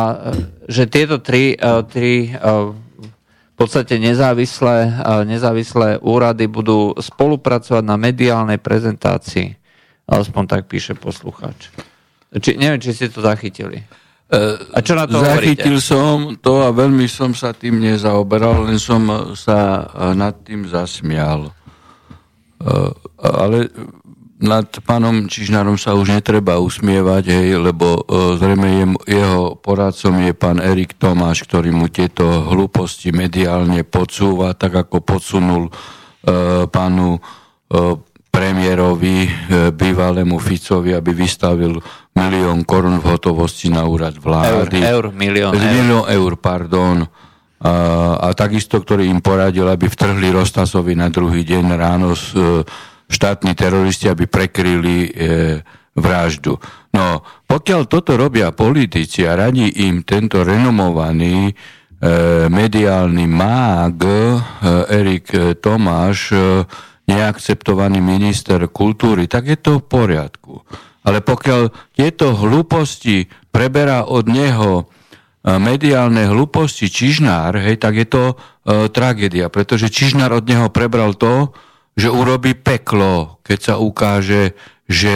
[0.69, 1.57] že tieto tri,
[1.89, 4.93] tri v podstate nezávislé,
[5.25, 9.57] nezávislé úrady budú spolupracovať na mediálnej prezentácii.
[10.05, 11.73] Aspoň tak píše poslucháč.
[12.27, 13.79] Či, neviem, či ste to zachytili.
[14.75, 15.87] A čo na to Zachytil hovoríte?
[15.87, 19.07] som to a veľmi som sa tým nezaoberal, len som
[19.39, 21.55] sa nad tým zasmial.
[23.15, 23.71] Ale
[24.37, 28.03] nad pánom Čižnárom sa už netreba usmievať, hej, lebo
[28.35, 35.07] zrejme jeho poradcom je pán Erik Tomáš, ktorý mu tieto hlúposti mediálne podsúva, tak ako
[35.07, 35.71] podsunul
[36.67, 37.17] pánu
[38.27, 39.25] premiérovi,
[39.73, 41.79] bývalému Ficovi, aby vystavil
[42.17, 44.81] milión korun v hotovosti na úrad vlády.
[44.81, 45.53] Eur, eur milión.
[45.53, 47.05] Milión eur, pardon.
[47.57, 47.73] A,
[48.21, 52.61] a takisto, ktorý im poradil, aby vtrhli Rostasovi na druhý deň ráno s, e,
[53.09, 55.09] štátni teroristi, aby prekryli e,
[55.97, 56.61] vraždu.
[56.93, 61.53] No, pokiaľ toto robia politici a radí im tento renomovaný e,
[62.45, 64.13] mediálny mág e,
[64.93, 66.37] Erik Tomáš, e,
[67.07, 70.53] neakceptovaný minister kultúry, tak je to v poriadku.
[71.07, 78.23] Ale pokiaľ tieto hlúposti preberá od neho e, mediálne hlúposti Čižnár, hej, tak je to
[78.27, 78.35] e,
[78.91, 81.55] tragédia, pretože Čižnár od neho prebral to,
[81.95, 84.53] že urobí peklo, keď sa ukáže,
[84.85, 85.15] že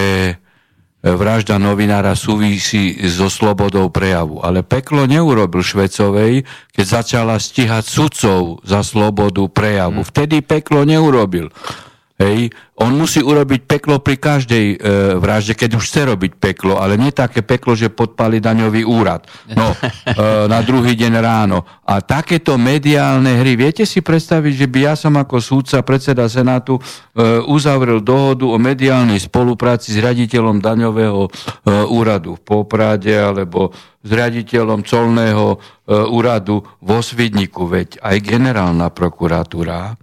[1.02, 4.38] vražda novinára súvisí so slobodou prejavu.
[4.46, 6.46] Ale peklo neurobil Švecovej,
[6.78, 10.06] keď začala stíhať sudcov za slobodu prejavu.
[10.06, 10.08] Hmm.
[10.08, 11.50] Vtedy peklo neurobil.
[12.22, 12.54] Hej.
[12.78, 14.76] On musí urobiť peklo pri každej e,
[15.18, 19.26] vražde, keď už chce robiť peklo, ale nie také peklo, že podpali daňový úrad.
[19.54, 19.78] No, e,
[20.46, 21.66] na druhý deň ráno.
[21.86, 26.78] A takéto mediálne hry, viete si predstaviť, že by ja som ako súdca, predseda Senátu,
[26.78, 26.82] e,
[27.50, 31.30] uzavrel dohodu o mediálnej spolupráci s riaditeľom daňového e,
[31.90, 35.58] úradu v Poprade alebo s riaditeľom colného e,
[36.10, 40.01] úradu vo Svidniku, veď aj generálna prokuratúra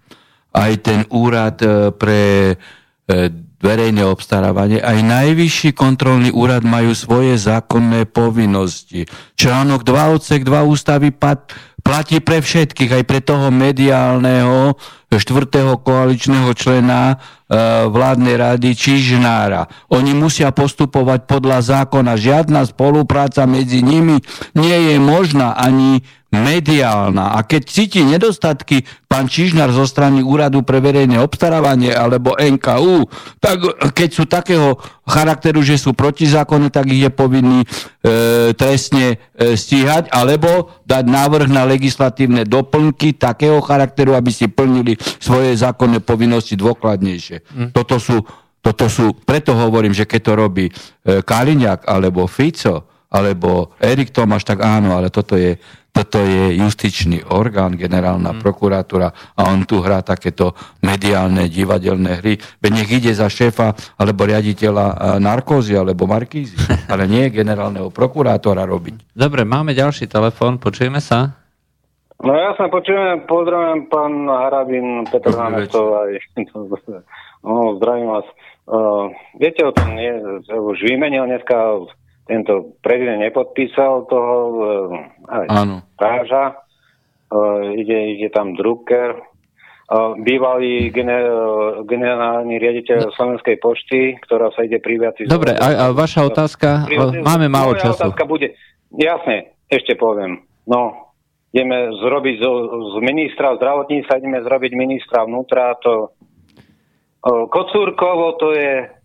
[0.59, 3.15] aj ten úrad e, pre e,
[3.59, 9.07] verejné obstarávanie, aj najvyšší kontrolný úrad majú svoje zákonné povinnosti.
[9.35, 11.11] Článok 2 odsek 2 ústavy
[11.83, 14.79] platí pre všetkých, aj pre toho mediálneho
[15.17, 17.17] štvrtého koaličného člena
[17.49, 17.57] e,
[17.89, 19.65] vládnej rady Čižnára.
[19.89, 22.21] Oni musia postupovať podľa zákona.
[22.21, 24.21] Žiadna spolupráca medzi nimi
[24.53, 27.33] nie je možná ani mediálna.
[27.33, 33.09] A keď cíti nedostatky pán Čižnár zo strany Úradu pre verejné obstarávanie alebo NKU,
[33.41, 33.65] tak
[33.97, 34.77] keď sú takého
[35.09, 37.67] charakteru, že sú protizákonné, tak ich je povinný e,
[38.53, 45.55] trestne e, stíhať alebo dať návrh na legislatívne doplnky takého charakteru, aby si plnili svoje
[45.57, 47.37] zákonné povinnosti dôkladnejšie.
[47.55, 47.71] Mm.
[47.73, 48.21] Toto sú
[48.59, 50.73] toto sú, preto hovorím, že keď to robí e,
[51.23, 55.57] Kaliňák alebo Fico, alebo Erik Tomáš, tak áno, ale toto je
[55.89, 58.39] toto je justičný orgán, generálna mm.
[58.39, 62.39] prokuratúra a on tu hrá takéto mediálne, divadelné hry.
[62.63, 66.55] Veď nech ide za šéfa alebo riaditeľa e, narkózy alebo markízy,
[66.93, 69.11] ale nie generálneho prokurátora robiť.
[69.11, 71.35] Dobre, máme ďalší telefón, počujeme sa.
[72.19, 76.19] No ja sa počujem, pozdravujem pán Harabin, Petr Námestov aj
[77.47, 78.27] no, zdravím vás.
[78.67, 80.11] Uh, viete o tom, nie,
[80.51, 81.87] už vymenil dneska
[82.27, 84.37] tento prezident nepodpísal toho
[85.31, 85.87] uh, Áno.
[85.95, 86.59] Práža,
[87.31, 91.23] uh, ide, ide tam Drucker, uh, bývalý gener,
[91.87, 95.33] generálny riaditeľ Slovenskej pošty, ktorá sa ide privatizovať.
[95.33, 96.91] Dobre, a, a vaša otázka?
[97.23, 98.11] Máme málo času.
[98.11, 98.59] otázka bude,
[98.91, 100.43] jasne, ešte poviem.
[100.69, 101.08] No,
[101.53, 102.47] ideme zrobiť z,
[102.93, 106.13] z ministra zdravotníctva, ideme zrobiť ministra vnútra, to
[107.25, 108.99] Kocúrkovo to je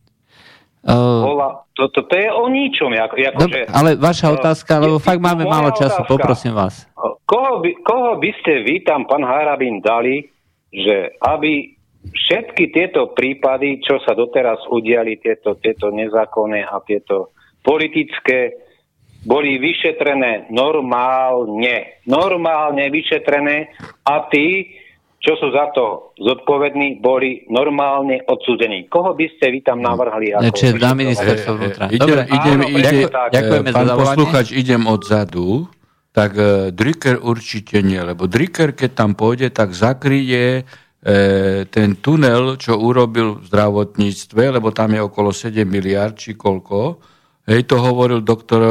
[0.83, 2.91] Uh, Bola, to, to, to je o ničom.
[2.91, 6.83] Ako, ako dob, že, ale vaša otázka, lebo fakt máme málo času, otázka, poprosím vás.
[7.23, 10.27] Koho by, koho by ste vy tam, pán Harabin, dali,
[10.75, 11.71] že aby
[12.03, 17.31] všetky tieto prípady, čo sa doteraz udiali, tieto, tieto nezákonné a tieto
[17.63, 18.62] politické,
[19.23, 22.03] boli vyšetrené normálne.
[22.07, 23.71] Normálne vyšetrené
[24.03, 24.75] a tí,
[25.23, 28.91] čo sú za to zodpovední, boli normálne odsúdení.
[28.91, 30.35] Koho by ste vy tam navrhli?
[30.35, 31.83] Ako Čiže na ministerstvo vnútra.
[31.87, 35.71] E, idem, idem, áno, ide, ďakujeme pán za posluchač, idem odzadu,
[36.11, 42.59] tak uh, Dricker určite nie, lebo Dricker, keď tam pôjde, tak zakryje uh, ten tunel,
[42.59, 47.12] čo urobil v zdravotníctve, lebo tam je okolo 7 miliard, či koľko.
[47.43, 48.61] Hej, to hovoril doktor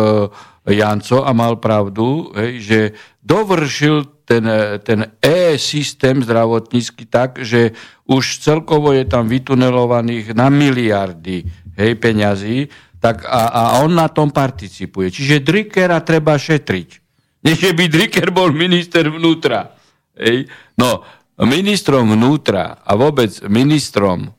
[0.64, 2.78] Janco a mal pravdu, hej, že
[3.20, 4.46] dovršil ten,
[4.80, 7.76] ten e-systém zdravotnícky tak, že
[8.08, 11.44] už celkovo je tam vytunelovaných na miliardy
[11.76, 12.70] hej, peňazí,
[13.02, 15.10] tak a, a on na tom participuje.
[15.10, 16.88] Čiže Drickera treba šetriť.
[17.50, 19.74] Nie, by Dricker bol minister vnútra.
[20.14, 20.46] Hej.
[20.78, 21.02] No,
[21.42, 24.30] ministrom vnútra a vôbec ministrom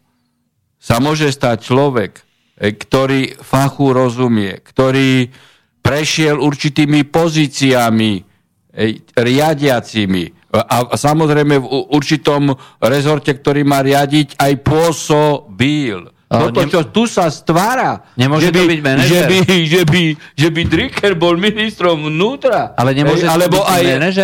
[0.79, 2.23] sa môže stať človek,
[2.63, 5.27] ktorý fachu rozumie, ktorý
[5.83, 8.23] prešiel určitými pozíciami,
[9.13, 16.13] riadiacimi a samozrejme v určitom rezorte, ktorý má riadiť, aj pôsobil.
[16.29, 19.37] Toto, čo tu sa stvára, nemôže že by, byť že by,
[19.69, 20.03] že, by,
[20.33, 23.83] že by Dricker bol ministrom vnútra, ale nemôže alebo byť aj,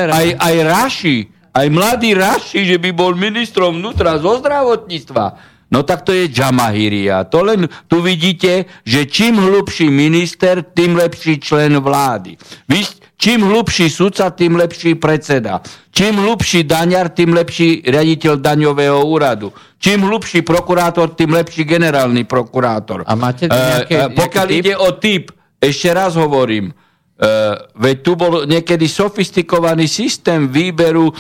[0.10, 1.18] aj, aj Raši,
[1.54, 5.49] aj mladý Raši, že by bol ministrom vnútra zo zdravotníctva.
[5.70, 7.30] No tak to je Džamahiria.
[7.30, 12.38] To len tu vidíte, že čím hlubší minister, tým lepší člen vlády.
[12.66, 12.82] Vy,
[13.20, 15.60] Čím hlubší sudca, tým lepší predseda.
[15.92, 19.52] Čím hlubší daňar, tým lepší riaditeľ daňového úradu.
[19.76, 23.04] Čím hlubší prokurátor, tým lepší generálny prokurátor.
[23.04, 24.80] A máte nejaké, uh, Pokiaľ nejaký ide typ?
[24.80, 25.24] o typ,
[25.60, 26.72] ešte raz hovorím,
[27.20, 31.16] Uh, veď tu bol niekedy sofistikovaný systém výberu uh,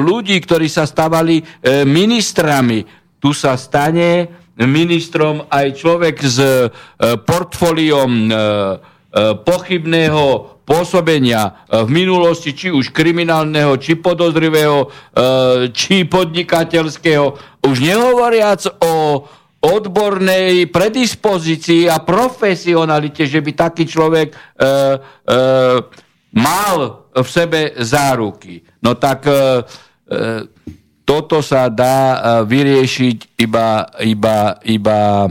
[0.00, 2.99] ľudí, ktorí sa stávali uh, ministrami.
[3.20, 6.68] Tu sa stane ministrom aj človek s uh,
[7.20, 14.86] portfóliom uh, uh, pochybného pôsobenia v minulosti, či už kriminálneho, či podozrivého,
[15.74, 17.26] či podnikateľského.
[17.66, 19.26] Už nehovoriac o
[19.60, 24.72] odbornej predispozícii a profesionalite, že by taký človek e, e,
[26.32, 26.76] mal
[27.12, 28.64] v sebe záruky.
[28.80, 29.38] No tak e, e,
[31.10, 35.26] toto sa dá e, vyriešiť iba, iba, iba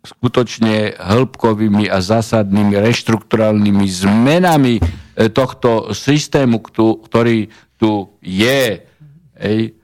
[0.00, 4.82] skutočne hĺbkovými a zásadnými reštrukturálnymi zmenami e,
[5.28, 8.88] tohto systému, ktorý tu je.
[9.36, 9.76] Ej,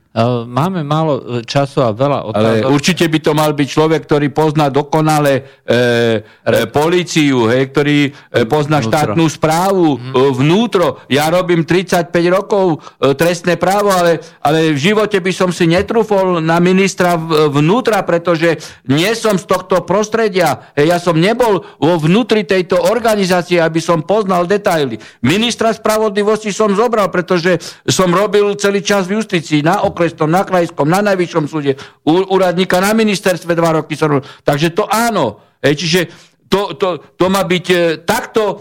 [0.46, 2.38] Máme málo času a veľa otázok.
[2.38, 8.14] Ale určite by to mal byť človek, ktorý pozná dokonale e, e, policiu, hej, ktorý
[8.46, 8.94] pozná vnútro.
[8.94, 10.14] štátnu správu, mm.
[10.38, 11.02] vnútro.
[11.10, 12.78] Ja robím 35 rokov
[13.18, 17.18] trestné právo, ale, ale v živote by som si netrúfol na ministra
[17.50, 20.70] vnútra, pretože nie som z tohto prostredia.
[20.78, 24.94] Ja som nebol vo vnútri tejto organizácie, aby som poznal detaily.
[25.26, 27.58] Ministra spravodlivosti som zobral, pretože
[27.88, 32.76] som robil celý čas v justícii na okres okresnom, na krajskom, na najvyššom súde, úradníka
[32.84, 34.20] na ministerstve dva roky som.
[34.20, 35.40] Takže to áno.
[35.64, 36.00] Hej, čiže
[36.44, 37.76] to, to, to má byť e,
[38.07, 38.55] takto e,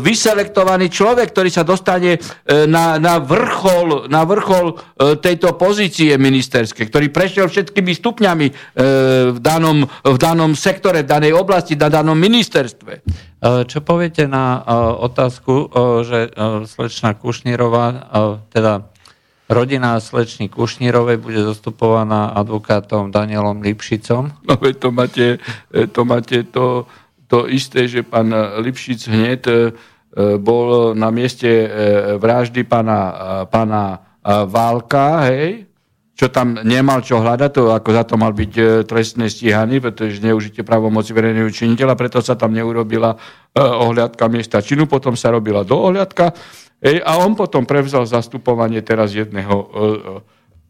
[0.00, 2.18] vyselektovaný človek, ktorý sa dostane e,
[2.64, 4.74] na, na vrchol, na vrchol e,
[5.20, 8.52] tejto pozície ministerskej, ktorý prešiel všetkými stupňami e,
[9.34, 12.92] v, danom, v danom sektore, v danej oblasti, na danom ministerstve.
[12.96, 13.00] E,
[13.68, 14.70] čo poviete na e,
[15.04, 15.52] otázku,
[16.06, 16.32] že
[16.64, 18.08] slečna Kušnírová,
[18.54, 18.88] teda
[19.48, 24.44] Rodina slečny Kušnírovej bude zastupovaná advokátom Danielom Lipšicom.
[24.44, 25.26] No veď to máte,
[25.92, 26.84] to, máte to,
[27.26, 28.28] to isté, že pán
[28.60, 29.54] Lipšic hneď e,
[30.36, 31.68] bol na mieste e,
[32.20, 33.00] vraždy pána,
[33.48, 35.67] pána Válka, hej,
[36.18, 40.18] čo tam nemal čo hľadať, to ako za to mal byť e, trestné stíhaný, pretože
[40.18, 43.14] neužite právomoci verejného činiteľa, preto sa tam neurobila
[43.54, 46.34] ohľadka miesta činu, potom sa robila do ohľadka
[46.78, 49.66] Ej, a on potom prevzal zastupovanie teraz jedného e,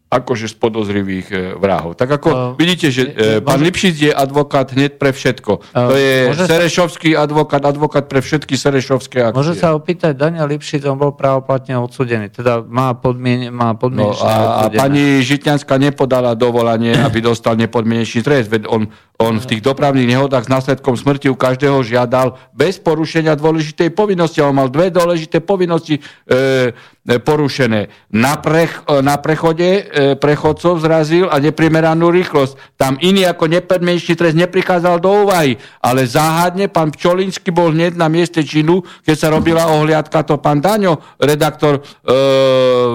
[0.09, 1.93] akože z podozrivých e, vrahov.
[1.93, 3.13] Tak ako uh, vidíte, že uh,
[3.45, 5.61] pán Lipšic je advokát hneď pre všetko.
[5.69, 6.13] Uh, to je
[6.49, 7.29] Serešovský sa...
[7.29, 9.37] advokát, advokát pre všetky Serešovské akcie.
[9.37, 14.49] Môže sa opýtať, Daniel Lipšic, on bol právoplatne odsudený, teda má, podmien, má podmienečné no,
[14.49, 18.89] a, a pani Žitňanská nepodala dovolanie, aby dostal nepodmienečný trest, veď on,
[19.21, 24.41] on v tých dopravných nehodách s následkom smrti u každého žiadal bez porušenia dôležitej povinnosti.
[24.41, 26.73] On mal dve dôležité povinnosti e,
[27.19, 27.91] porušené.
[28.15, 32.79] Na, prech, na prechode prechodcov zrazil a neprimeranú rýchlosť.
[32.79, 35.59] Tam iný ako nepodmienečný trest neprichádzal do úvahy.
[35.83, 40.63] Ale záhadne pán Pčolinsky bol hneď na mieste činu, keď sa robila ohliadka, to pán
[40.63, 41.81] Daňo, redaktor, e,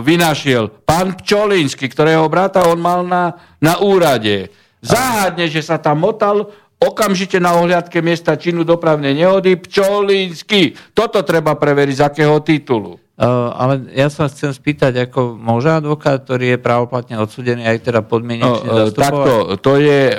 [0.00, 0.82] vynašiel.
[0.82, 4.48] Pán Pčolinsky, ktorého brata on mal na, na úrade.
[4.84, 10.76] Záhadne, že sa tam motal okamžite na ohliadke miesta činu dopravnej nehody Pčolinsky.
[10.92, 13.03] Toto treba preveriť z akého titulu.
[13.14, 18.02] Uh, ale ja sa chcem spýtať, ako môže advokát, ktorý je právoplatne odsudený, aj teda
[18.02, 20.16] podmienečne no, uh, Takto, to je uh,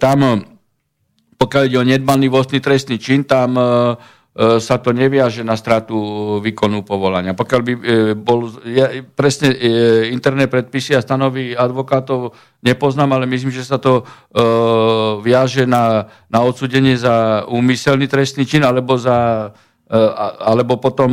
[0.00, 0.48] tam,
[1.36, 3.54] pokiaľ ide o nedbanlivostný trestný čin, tam
[4.38, 5.98] sa to neviaže na stratu
[6.38, 7.34] výkonu povolania.
[7.34, 7.72] Pokiaľ by
[8.14, 8.86] bol, ja
[9.18, 9.50] presne
[10.14, 14.06] interné predpisy a stanovy advokátov nepoznám, ale myslím, že sa to
[15.26, 19.50] viaže na, na odsudenie za úmyselný trestný čin, alebo, za,
[20.38, 21.10] alebo potom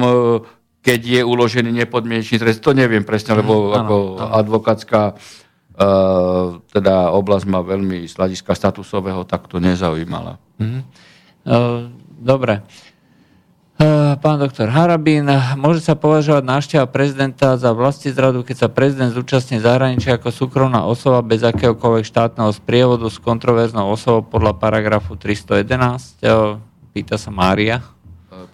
[0.86, 2.62] keď je uložený nepodmienečný trest.
[2.62, 8.54] To neviem presne, lebo mm, ako áno, advokátska uh, teda oblasť ma veľmi z hľadiska
[8.54, 10.38] statusového takto nezaujímala.
[10.62, 10.86] Mm.
[11.42, 11.90] Uh,
[12.22, 12.62] dobre.
[13.76, 15.28] Uh, pán doktor Harabín,
[15.60, 20.88] môže sa považovať návšteva prezidenta za vlasti zradu, keď sa prezident zúčastní zahraničia ako súkromná
[20.88, 26.22] osoba bez akéhokoľvek štátneho sprievodu s kontroverznou osobou podľa paragrafu 311?
[26.24, 26.62] Uh,
[26.96, 27.95] pýta sa Mária.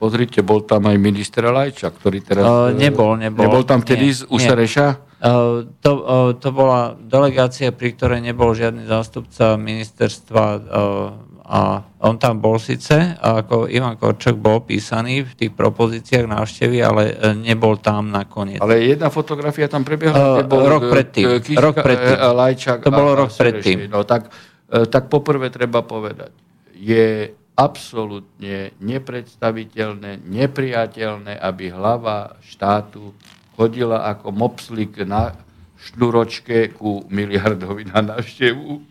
[0.01, 2.41] Pozrite, bol tam aj minister Lajča, ktorý teraz...
[2.41, 3.45] Uh, nebol, nebol.
[3.45, 4.87] Nebol tam vtedy nie, z Usereša?
[5.21, 12.17] Uh, to, uh, to bola delegácia, pri ktorej nebol žiadny zástupca ministerstva uh, a on
[12.17, 18.09] tam bol síce, ako Ivan Korčok bol písaný v tých propozíciách návštevy, ale nebol tam
[18.09, 18.57] nakoniec.
[18.57, 20.41] Ale jedna fotografia tam prebiehala?
[20.41, 21.45] Uh, bol rok predtým.
[21.45, 22.17] Kiška, rok predtým.
[22.17, 23.85] Lajčak to bolo rok predtým.
[23.85, 24.33] No tak,
[24.65, 26.33] tak poprvé treba povedať,
[26.73, 33.13] je absolútne nepredstaviteľné, nepriateľné, aby hlava štátu
[33.53, 35.37] chodila ako mopslik na
[35.77, 38.69] šnúročke ku miliardovi na návštevu.
[38.73, 38.81] E,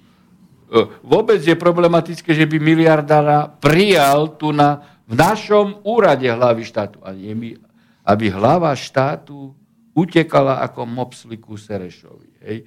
[1.02, 7.02] vôbec je problematické, že by miliardára prijal tu na, v našom úrade hlavy štátu.
[7.02, 7.50] A nie my,
[8.06, 9.50] aby hlava štátu
[9.94, 12.30] utekala ako mopsliku Serešovi.
[12.46, 12.58] Hej.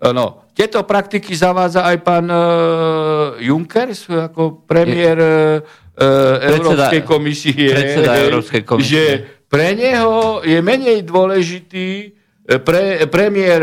[0.00, 7.68] No, tieto praktiky zavádza aj pán uh, Juncker ako premiér uh, Európskej komisie.
[7.68, 8.88] Predseda Európskej komisie.
[8.88, 9.04] Že
[9.44, 12.16] pre neho je menej dôležitý
[12.64, 13.60] pre, premiér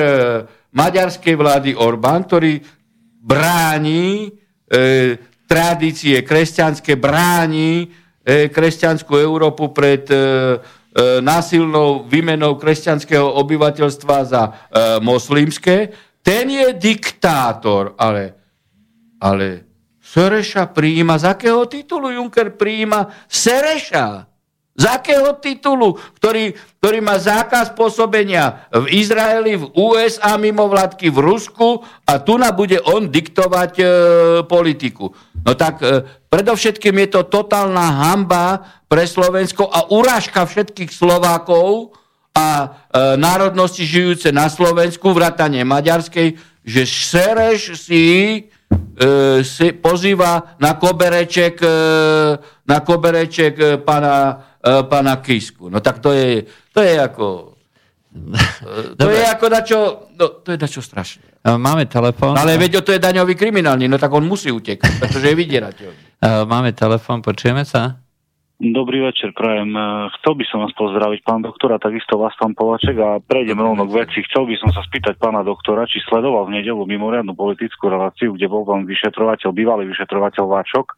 [0.78, 2.62] maďarskej vlády Orbán, ktorý
[3.28, 4.30] bráni
[4.70, 5.18] e,
[5.48, 7.92] tradície kresťanské, bráni
[8.24, 10.18] e, kresťanskú Európu pred e,
[11.22, 14.52] násilnou výmenou kresťanského obyvateľstva za e,
[15.04, 15.92] moslimské
[16.28, 18.36] ten je diktátor, ale,
[19.24, 19.64] ale
[20.04, 24.28] Sereša príjima, z akého titulu Juncker príjima Sereša?
[24.78, 31.18] Z akého titulu, ktorý, ktorý má zákaz pôsobenia v Izraeli, v USA, mimo vládky v
[31.18, 33.86] Rusku a tu na bude on diktovať e,
[34.46, 35.10] politiku.
[35.42, 41.98] No tak e, predovšetkým je to totálna hamba pre Slovensko a urážka všetkých Slovákov,
[42.38, 42.68] a e,
[43.18, 51.76] národnosti žijúce na Slovensku, vrátane maďarskej, že Sereš si, e, si pozýva na kobereček, e,
[52.70, 55.74] na kobereček e, pana, e, pana Kisku.
[55.74, 57.26] No tak to je, to je ako...
[58.14, 59.80] E, to je ako dačo,
[60.14, 61.42] no, to je dačo strašné.
[61.42, 62.38] E, máme telefón.
[62.38, 66.06] Ale veď to je daňový kriminálny, no tak on musí utekať, pretože je vydierateľný.
[66.54, 68.02] Máme telefón, počujeme sa?
[68.58, 69.70] Dobrý večer, prajem.
[69.70, 73.86] E, chcel by som vás pozdraviť, pán doktora, takisto vás, pán Polaček, a prejdem rovno
[73.86, 74.26] k veci.
[74.26, 78.50] Chcel by som sa spýtať pána doktora, či sledoval v nedelu mimoriadnu politickú reláciu, kde
[78.50, 80.98] bol pán vyšetrovateľ, bývalý vyšetrovateľ Váčok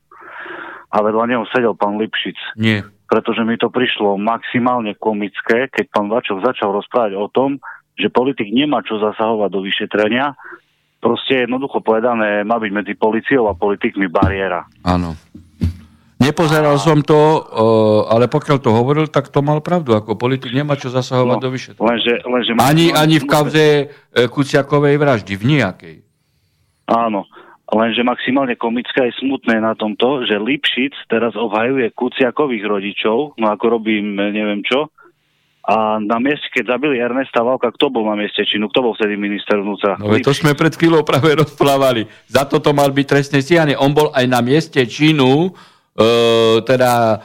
[0.88, 2.39] a vedľa neho sedel pán Lipšic.
[2.55, 2.88] Nie.
[3.12, 7.60] Pretože mi to prišlo maximálne komické, keď pán Váčok začal rozprávať o tom,
[7.99, 10.32] že politik nemá čo zasahovať do vyšetrenia,
[11.03, 14.64] proste jednoducho povedané, má byť medzi policiou a politikmi bariéra.
[14.88, 15.12] Áno.
[16.20, 17.15] Nepozeral som to,
[18.11, 19.95] ale pokiaľ to hovoril, tak to mal pravdu.
[19.95, 21.88] Ako politik nemá čo zasahovať no, do vyšetrenia.
[21.88, 23.86] Lenže, lenže ani, ani v kauze e,
[24.28, 25.95] Kuciakovej vraždy, v nejakej.
[26.91, 27.24] Áno,
[27.72, 33.80] lenže maximálne komické je smutné na tomto, že Lipšic teraz obhajuje Kuciakových rodičov, no ako
[33.80, 34.91] robím neviem čo,
[35.70, 38.74] a na mieste, keď zabili Ernesta Valka, kto bol na mieste činu?
[38.74, 40.01] Kto bol vtedy minister vnútra?
[40.01, 42.09] No to sme pred chvíľou práve rozprávali.
[42.26, 43.78] Za toto mal byť trestné stíhanie.
[43.78, 45.53] On bol aj na mieste činu
[46.64, 47.18] teda e,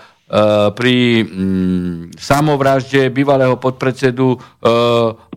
[0.75, 4.39] pri mm, samovražde bývalého podpredsedu e,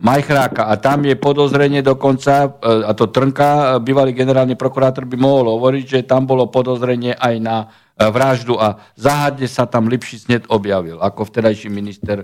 [0.02, 0.66] Majchráka.
[0.66, 6.08] A tam je podozrenie dokonca, a to Trnka, bývalý generálny prokurátor by mohol hovoriť, že
[6.08, 7.56] tam bolo podozrenie aj na
[7.98, 12.22] vraždu a záhadne sa tam Lipšic net objavil, ako vtedajší minister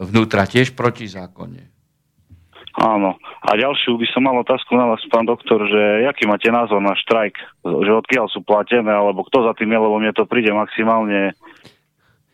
[0.00, 1.73] vnútra, tiež proti zákone.
[2.74, 3.14] Áno.
[3.46, 6.98] A ďalšiu by som mal otázku na vás, pán doktor, že aký máte názor na
[6.98, 7.38] štrajk?
[7.62, 11.38] Že odkiaľ sú platené, alebo kto za tým je, lebo mne to príde maximálne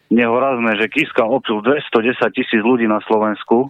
[0.08, 3.68] nehorazné, že Kiska opil 210 tisíc ľudí na Slovensku.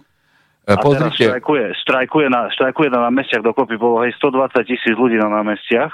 [0.63, 5.19] E, a teraz štrajkuje, štrajkuje, na, štrajkuje na námestiach dokopy bolo hej 120 tisíc ľudí
[5.19, 5.91] na námestiach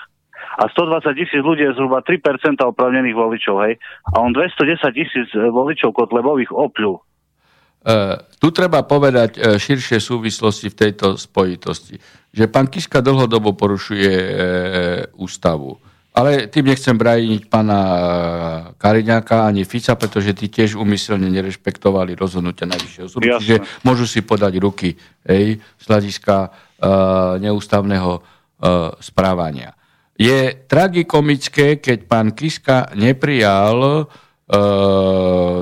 [0.57, 2.21] a 120 tisíc ľudí je zhruba 3%
[2.61, 3.78] opravnených voličov, hej.
[4.13, 7.01] A on 210 tisíc voličov Kotlebových opľul.
[7.88, 11.95] Uh, tu treba povedať uh, širšie súvislosti v tejto spojitosti,
[12.34, 14.32] že pán Kiska dlhodobo porušuje uh,
[15.15, 15.80] ústavu.
[16.17, 17.80] Ale tým nechcem brániť pána
[18.82, 23.38] Kariňáka ani Fica, pretože tí tiež umyselne nerešpektovali rozhodnutia Najvyššieho súdu.
[23.38, 24.97] Čiže môžu si podať ruky
[25.30, 29.78] hej, z hľadiska uh, neústavného uh, správania.
[30.17, 34.26] Je tragikomické, keď pán Kiska neprijal E,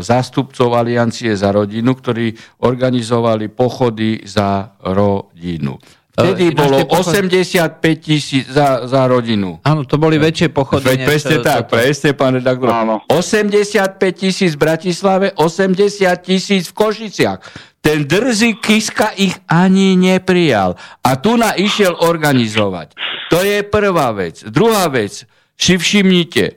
[0.06, 5.82] zástupcov Aliancie za rodinu, ktorí organizovali pochody za rodinu.
[6.16, 9.60] Vtedy uh, bolo 85 tisíc za, za rodinu.
[9.68, 10.88] Áno, to boli väčšie pochody.
[10.88, 11.76] Veď presne tak, toto.
[11.76, 12.72] presne, pán redaktor.
[12.72, 13.04] Áno.
[13.12, 17.40] 85 tisíc v Bratislave, 80 tisíc v Košiciach.
[17.84, 20.80] Ten drzý Kiska ich ani neprijal.
[21.04, 22.96] A tu na išiel organizovať.
[23.36, 24.40] To je prvá vec.
[24.48, 25.28] Druhá vec,
[25.60, 26.54] si všimnite, e,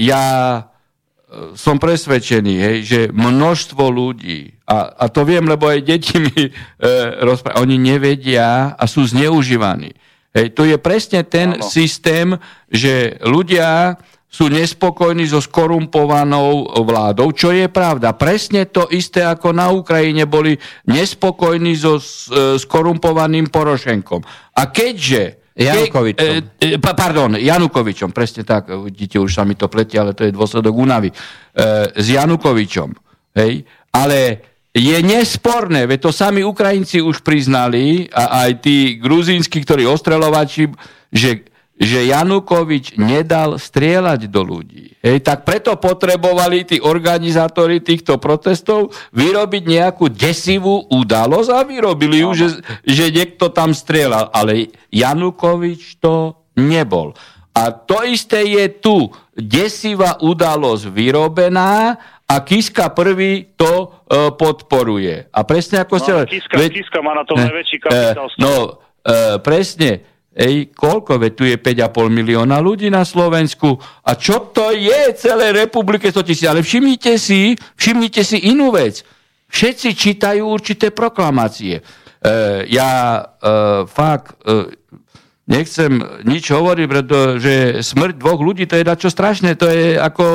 [0.00, 0.24] ja
[1.54, 6.50] som presvedčený, hej, že množstvo ľudí, a, a to viem, lebo aj deti mi e,
[7.22, 9.94] rozprávajú, oni nevedia a sú zneužívaní.
[10.34, 11.66] Hej, to je presne ten ano.
[11.66, 12.34] systém,
[12.70, 13.98] že ľudia
[14.30, 18.14] sú nespokojní so skorumpovanou vládou, čo je pravda.
[18.14, 20.54] Presne to isté, ako na Ukrajine boli
[20.86, 22.02] nespokojní so e,
[22.58, 24.22] skorumpovaným Porošenkom.
[24.54, 26.26] A keďže Janukovičom.
[26.60, 30.32] E, e, pardon, Janukovičom, presne tak, vidíte, už sa mi to pletie, ale to je
[30.32, 31.10] dôsledok únavy.
[31.10, 31.14] E,
[31.90, 32.94] s Janukovičom,
[33.34, 34.18] hej, ale
[34.70, 40.70] je nesporné, veď to sami Ukrajinci už priznali a aj tí gruzínsky, ktorí ostrelovači,
[41.10, 41.49] že,
[41.80, 45.00] že Janukovič nedal strieľať do ľudí.
[45.00, 52.36] Hej, tak preto potrebovali tí organizátori týchto protestov vyrobiť nejakú desivú udalosť a vyrobili ju,
[52.36, 52.48] že,
[52.84, 54.28] že niekto tam strieľal.
[54.28, 57.16] Ale Janukovič to nebol.
[57.56, 59.08] A to isté je tu.
[59.32, 61.96] Desivá udalosť vyrobená
[62.28, 65.32] a Kiska prvý to e, podporuje.
[65.32, 66.12] A presne ako no, ste...
[66.28, 68.28] Kiska, veď, Kiska má na to e, najväčší kapitál.
[68.28, 68.54] E, no,
[69.00, 69.90] e, presne.
[70.30, 71.18] Ej, koľko?
[71.18, 73.74] Veď tu je 5,5 milióna ľudí na Slovensku.
[74.06, 76.46] A čo to je celé republike 100 tisíc?
[76.46, 79.02] Ale všimnite si, všimnite si inú vec.
[79.50, 81.78] Všetci čítajú určité proklamácie.
[81.78, 81.82] E,
[82.70, 83.22] ja e,
[83.90, 84.70] fakt e,
[85.50, 89.58] nechcem nič hovoriť, pretože smrť dvoch ľudí to je čo strašné.
[89.58, 90.26] To je ako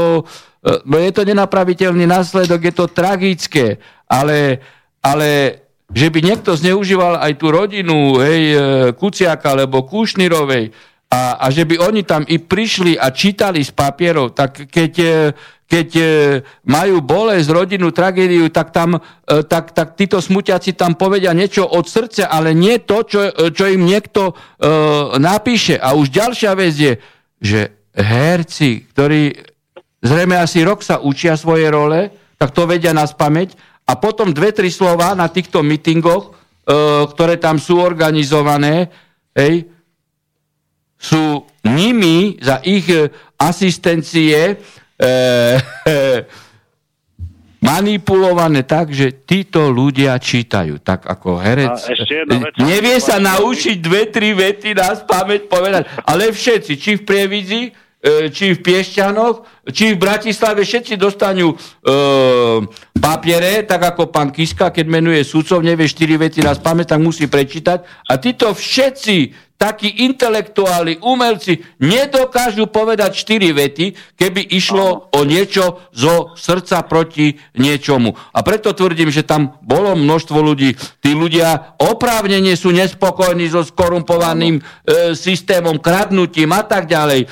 [0.65, 3.77] E, no je to nenapraviteľný následok, je to tragické,
[4.09, 4.57] ale,
[4.97, 5.61] ale
[5.93, 8.57] že by niekto zneužíval aj tú rodinu, hej, e,
[8.97, 10.73] Kuciaka alebo Kúšnirovej
[11.13, 15.15] a, a že by oni tam i prišli a čítali z papierov, tak keď, e,
[15.65, 15.89] keď
[16.69, 22.29] majú bolesť, rodinu, tragédiu, tak, tam, tak, tak títo smutiaci tam povedia niečo od srdca,
[22.29, 25.73] ale nie to, čo, čo im niekto uh, napíše.
[25.81, 26.93] A už ďalšia vec je,
[27.41, 29.33] že herci, ktorí
[30.05, 34.49] zrejme asi rok sa učia svoje role, tak to vedia na spameť a potom dve,
[34.49, 36.31] tri slova na týchto mítingoch, e,
[37.05, 38.89] ktoré tam sú organizované,
[39.37, 39.69] hej,
[40.97, 44.57] sú nimi za ich e, asistencie
[44.97, 45.05] e,
[47.69, 50.81] manipulované tak, že títo ľudia čítajú.
[50.81, 51.77] Tak ako herec.
[52.61, 55.83] Nevie sa naučiť dve, tri vety na spameť povedať.
[56.05, 57.84] Ale všetci, či v prievidzi, E,
[58.29, 61.55] či v Piešťanoch, či v Bratislave, všetci dostanú e,
[63.01, 67.25] papiere, tak ako pán Kiska, keď menuje sudcov, nevie 4 vety na spamäť, tak musí
[67.25, 67.81] prečítať.
[68.05, 76.35] A títo všetci takí intelektuáli, umelci nedokážu povedať štyri vety, keby išlo o niečo zo
[76.35, 78.11] srdca proti niečomu.
[78.35, 80.75] A preto tvrdím, že tam bolo množstvo ľudí.
[80.99, 84.63] Tí ľudia oprávnene sú nespokojní so skorumpovaným e,
[85.15, 87.23] systémom, kradnutím a tak ďalej.
[87.23, 87.27] E,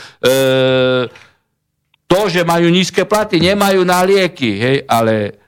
[2.08, 5.43] to, že majú nízke platy, nemajú na lieky, hej, ale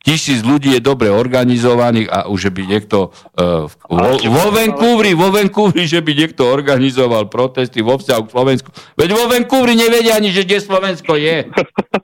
[0.00, 5.84] tisíc ľudí je dobre organizovaných a už by niekto uh, vo, vo Vancouveri, vo Vancouveri,
[5.84, 8.68] že by niekto organizoval protesty vo vzťahu k Slovensku.
[8.96, 11.52] Veď vo Vancouveri nevedia ani, že kde Slovensko je.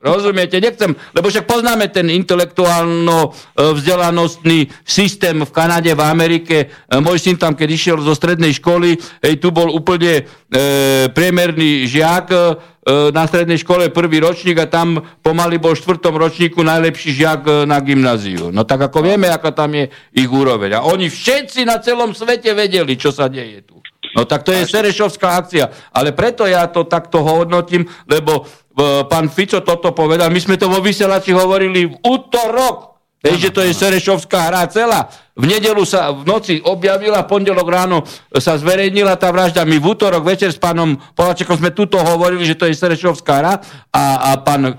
[0.05, 0.61] Rozumiete?
[0.61, 6.57] Nechcem, lebo však poznáme ten intelektuálno vzdelanostný systém v Kanade, v Amerike.
[6.93, 11.89] Uh, môj syn tam, keď išiel zo strednej školy, hej, tu bol úplne uh, priemerný
[11.89, 12.41] žiak, E,
[12.87, 17.53] na strednej škole prvý ročník a tam pomaly bol v štvrtom ročníku najlepší žiak e,
[17.67, 18.55] na gymnáziu.
[18.55, 20.79] No tak ako vieme, aká tam je ich úroveň.
[20.79, 23.83] A oni všetci na celom svete vedeli, čo sa deje tu.
[24.15, 25.67] No tak to je Serešovská akcia.
[25.91, 30.31] Ale preto ja to takto hodnotím, lebo e, pán Fico toto povedal.
[30.31, 32.96] My sme to vo vysielači hovorili v útorok.
[33.25, 35.09] Hej, že to je Serešovská hra celá.
[35.37, 38.05] V nedelu sa v noci objavila, pondelok ráno
[38.37, 39.69] sa zverejnila tá vražda.
[39.69, 43.55] My v útorok večer s pánom Polačekom sme tuto hovorili, že to je Serešovská hra
[43.93, 44.75] a, a pán, e,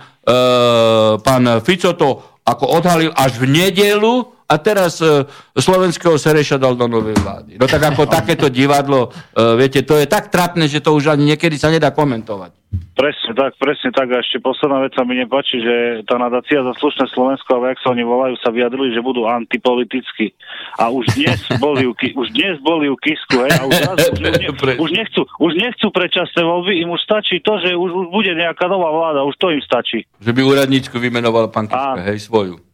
[1.21, 5.27] pán Fico to ako odhalil až v nedelu a teraz e,
[5.59, 7.59] slovenského Sereša dal do novej vlády.
[7.59, 11.35] No tak ako takéto divadlo, e, viete, to je tak trapné, že to už ani
[11.35, 12.55] niekedy sa nedá komentovať.
[12.95, 14.11] Presne tak, presne tak.
[14.11, 17.79] A ešte posledná vec sa mi nepáči, že tá nadácia za slušné Slovensko, alebo jak
[17.79, 20.35] sa oni volajú, sa vyjadrili, že budú antipoliticky.
[20.79, 24.19] A už dnes boli u, už dnes boli u Kisku, hej, a už, raz, už,
[24.19, 24.31] už, ne,
[24.79, 28.67] už, nechcú, už nechcú predčasné voľby, im už stačí to, že už, už bude nejaká
[28.67, 30.03] nová vláda, už to im stačí.
[30.19, 32.66] Že by úradníčku vymenoval pán Kiska, hej, svoju.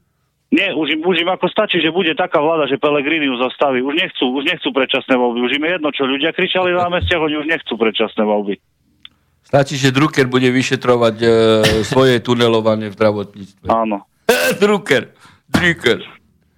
[0.54, 3.82] Nie, už im, už im ako stačí, že bude taká vláda, že Pelegrini ju zastaví.
[3.82, 5.41] Už nechcú, už nechcú predčasné voľby.
[5.41, 8.62] Už im je jedno, čo ľudia kričali na mestiach, oni už nechcú predčasné voľby.
[9.41, 11.28] Stačí, že Drucker bude vyšetrovať e,
[11.82, 13.66] svoje tunelovanie v zdravotníctve.
[13.66, 14.06] Áno.
[14.62, 15.10] Drucker.
[15.49, 15.99] Drucker.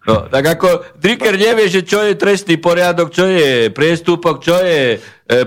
[0.06, 4.96] No, tak ako Drucker nevie, že čo je trestný poriadok, čo je priestupok, čo je
[4.96, 4.98] e,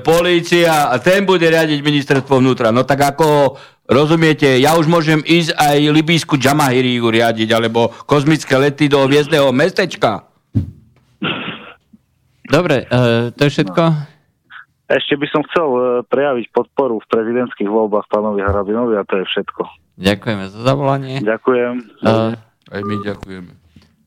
[0.00, 2.72] polícia a ten bude riadiť ministerstvo vnútra.
[2.72, 3.54] No tak ako
[3.88, 10.28] Rozumiete, ja už môžem ísť aj libýsku Jamahiriu riadiť, alebo kozmické lety do hviezdného mestečka.
[12.44, 13.82] Dobre, uh, to je všetko?
[14.92, 19.24] Ešte by som chcel uh, prejaviť podporu v prezidentských voľbách pánovi Harabinovi a to je
[19.24, 19.64] všetko.
[19.96, 21.24] Ďakujeme za zavolanie.
[21.24, 21.74] Ďakujem.
[22.04, 22.36] Uh,
[22.68, 23.52] aj my ďakujeme.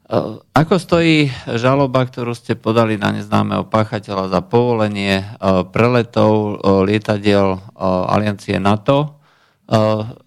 [0.09, 6.86] Uh, ako stojí žaloba, ktorú ste podali na neznámeho páchateľa za povolenie uh, preletov uh,
[6.86, 9.20] lietadiel uh, aliancie NATO?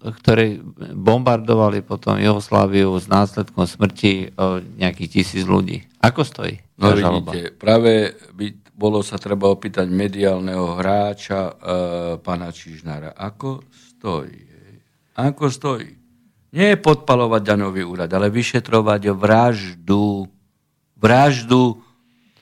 [0.01, 0.65] Ktorí
[0.97, 4.33] bombardovali potom Jugosláviu s následkom smrti
[4.81, 5.85] nejakých tisíc ľudí.
[6.01, 6.57] Ako stojí?
[6.81, 11.53] No vidíte, práve by bolo sa treba opýtať mediálneho hráča e,
[12.19, 13.15] pána Čižnára.
[13.15, 14.43] Ako stojí?
[15.15, 15.95] Ako stojí?
[16.51, 20.27] Nie je podpalovať daňový úrad, ale vyšetrovať vraždu.
[20.99, 21.79] Vraždu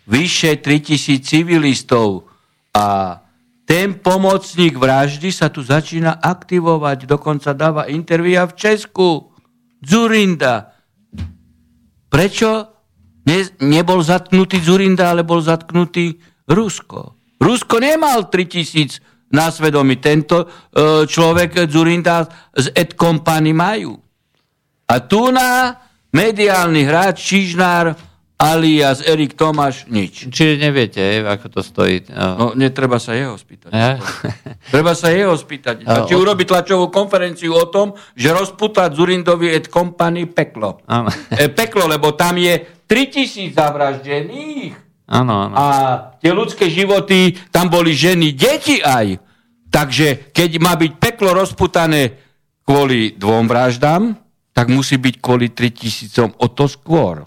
[0.09, 2.25] vyše 3000 civilistov.
[2.73, 3.21] A
[3.63, 7.07] ten pomocník vraždy sa tu začína aktivovať.
[7.07, 9.09] Dokonca dáva intervíja v Česku.
[9.79, 10.75] Zurinda.
[12.11, 12.73] Prečo
[13.23, 17.15] Ne, nebol zatknutý Zurinda, ale bol zatknutý Rusko.
[17.39, 19.95] Rusko nemal 3000 na svedomí.
[20.03, 20.47] Tento e,
[21.07, 23.95] človek Zurinda z Ed Company majú.
[24.91, 25.71] A tu na
[26.11, 27.95] mediálny hráč Čižnár
[28.43, 30.27] alias Erik Tomáš nič.
[30.27, 32.03] Čiže neviete, ako to stojí?
[32.11, 33.71] No, netreba sa jeho spýtať.
[33.71, 33.95] Ja?
[34.75, 35.87] Treba sa jeho spýtať.
[35.87, 40.83] A či urobiť tlačovú konferenciu o tom, že rozputať Zurindovi et company peklo.
[41.33, 44.73] E, peklo, lebo tam je 3000 zavraždených.
[45.09, 45.55] Áno, áno.
[45.55, 45.65] A
[46.21, 49.17] tie ľudské životy, tam boli ženy, deti aj.
[49.73, 52.17] Takže keď má byť peklo rozputané
[52.63, 54.13] kvôli dvom vraždám,
[54.53, 57.25] tak musí byť kvôli 3000 o to skôr.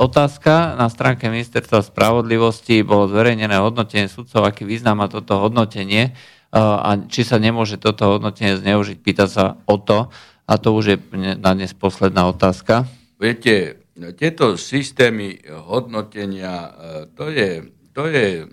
[0.00, 6.16] Otázka na stránke Ministerstva spravodlivosti bolo zverejnené hodnotenie sudcov, aký význam má toto hodnotenie
[6.56, 8.96] a či sa nemôže toto hodnotenie zneužiť.
[8.96, 10.08] Pýta sa o to
[10.48, 10.96] a to už je
[11.36, 12.88] na dnes posledná otázka.
[13.20, 13.84] Viete,
[14.16, 15.36] tieto systémy
[15.68, 16.72] hodnotenia,
[17.12, 18.48] to je, to je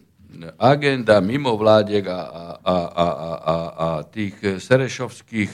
[0.60, 5.52] agenda mimovládiek a, a, a, a, a, a tých serešovských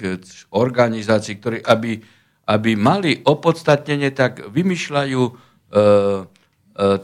[0.55, 2.01] organizácií, ktorí, aby,
[2.50, 5.82] aby mali opodstatnenie, tak vymýšľajú e, e,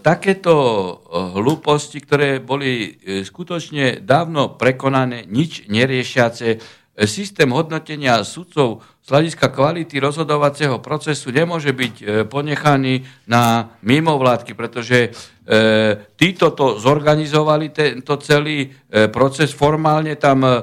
[0.01, 0.53] takéto
[1.37, 6.81] hlúposti, ktoré boli e, skutočne dávno prekonané, nič neriešiace.
[6.95, 15.13] Systém hodnotenia sudcov z hľadiska kvality rozhodovacieho procesu nemôže byť e, ponechaný na mimovládky, pretože
[15.45, 15.59] e,
[16.17, 20.53] títo to zorganizovali, tento celý e, proces formálne tam e,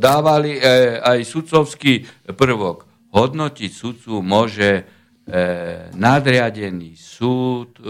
[0.00, 0.60] dávali e,
[0.96, 2.83] aj sudcovský prvok
[3.14, 4.82] hodnotiť sudcu môže e,
[5.94, 7.82] nadriadený súd e,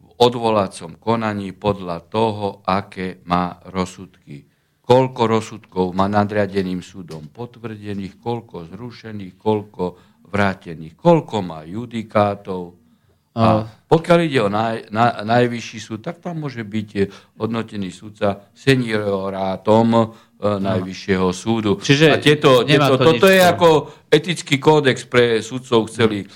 [0.00, 4.48] v odvolacom konaní podľa toho, aké má rozsudky.
[4.84, 9.84] Koľko rozsudkov má nadriadeným súdom potvrdených, koľko zrušených, koľko
[10.28, 12.80] vrátených, koľko má judikátov.
[13.34, 16.90] A pokiaľ ide o naj, na, najvyšší súd, tak tam môže byť
[17.34, 21.80] hodnotený súdca seniorátom E, najvyššieho súdu.
[21.80, 23.68] Čiže a tieto, tieto, to toto je ako
[24.12, 26.26] etický kódex pre sudcov chceli e,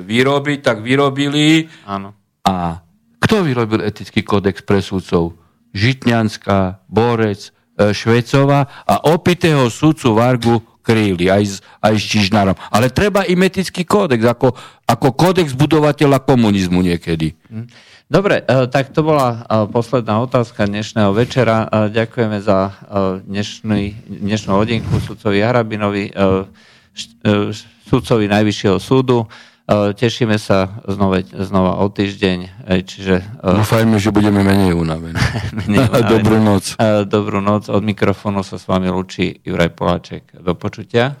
[0.00, 1.68] vyrobiť, tak vyrobili.
[1.84, 2.16] Áno.
[2.48, 2.80] A
[3.20, 5.36] kto vyrobil etický kódex pre sudcov?
[5.76, 10.56] Žitňanská, Borec, e, Švecová a opitého sudcu Vargu
[10.88, 11.54] kryli aj s,
[11.84, 12.56] aj s Čižnárom.
[12.72, 14.56] Ale treba im etický kódex, ako,
[14.88, 17.36] ako kódex budovateľa komunizmu niekedy.
[17.52, 17.68] Hm.
[18.08, 21.68] Dobre, e, tak to bola e, posledná otázka dnešného večera.
[21.68, 22.72] E, ďakujeme za
[23.20, 26.16] dnešný, dnešnú hodinku sudcovi Harabinovi,
[27.84, 29.28] sudcovi Najvyššieho súdu.
[29.68, 32.64] Tešíme sa znova, znova o týždeň.
[32.88, 35.20] Čiže, Dúfajme, že budeme menej unavení.
[36.16, 36.80] Dobrú noc.
[37.04, 37.68] Dobrú noc.
[37.68, 40.32] Od mikrofónu sa s vami lúči Juraj Poláček.
[40.40, 41.20] Do počutia.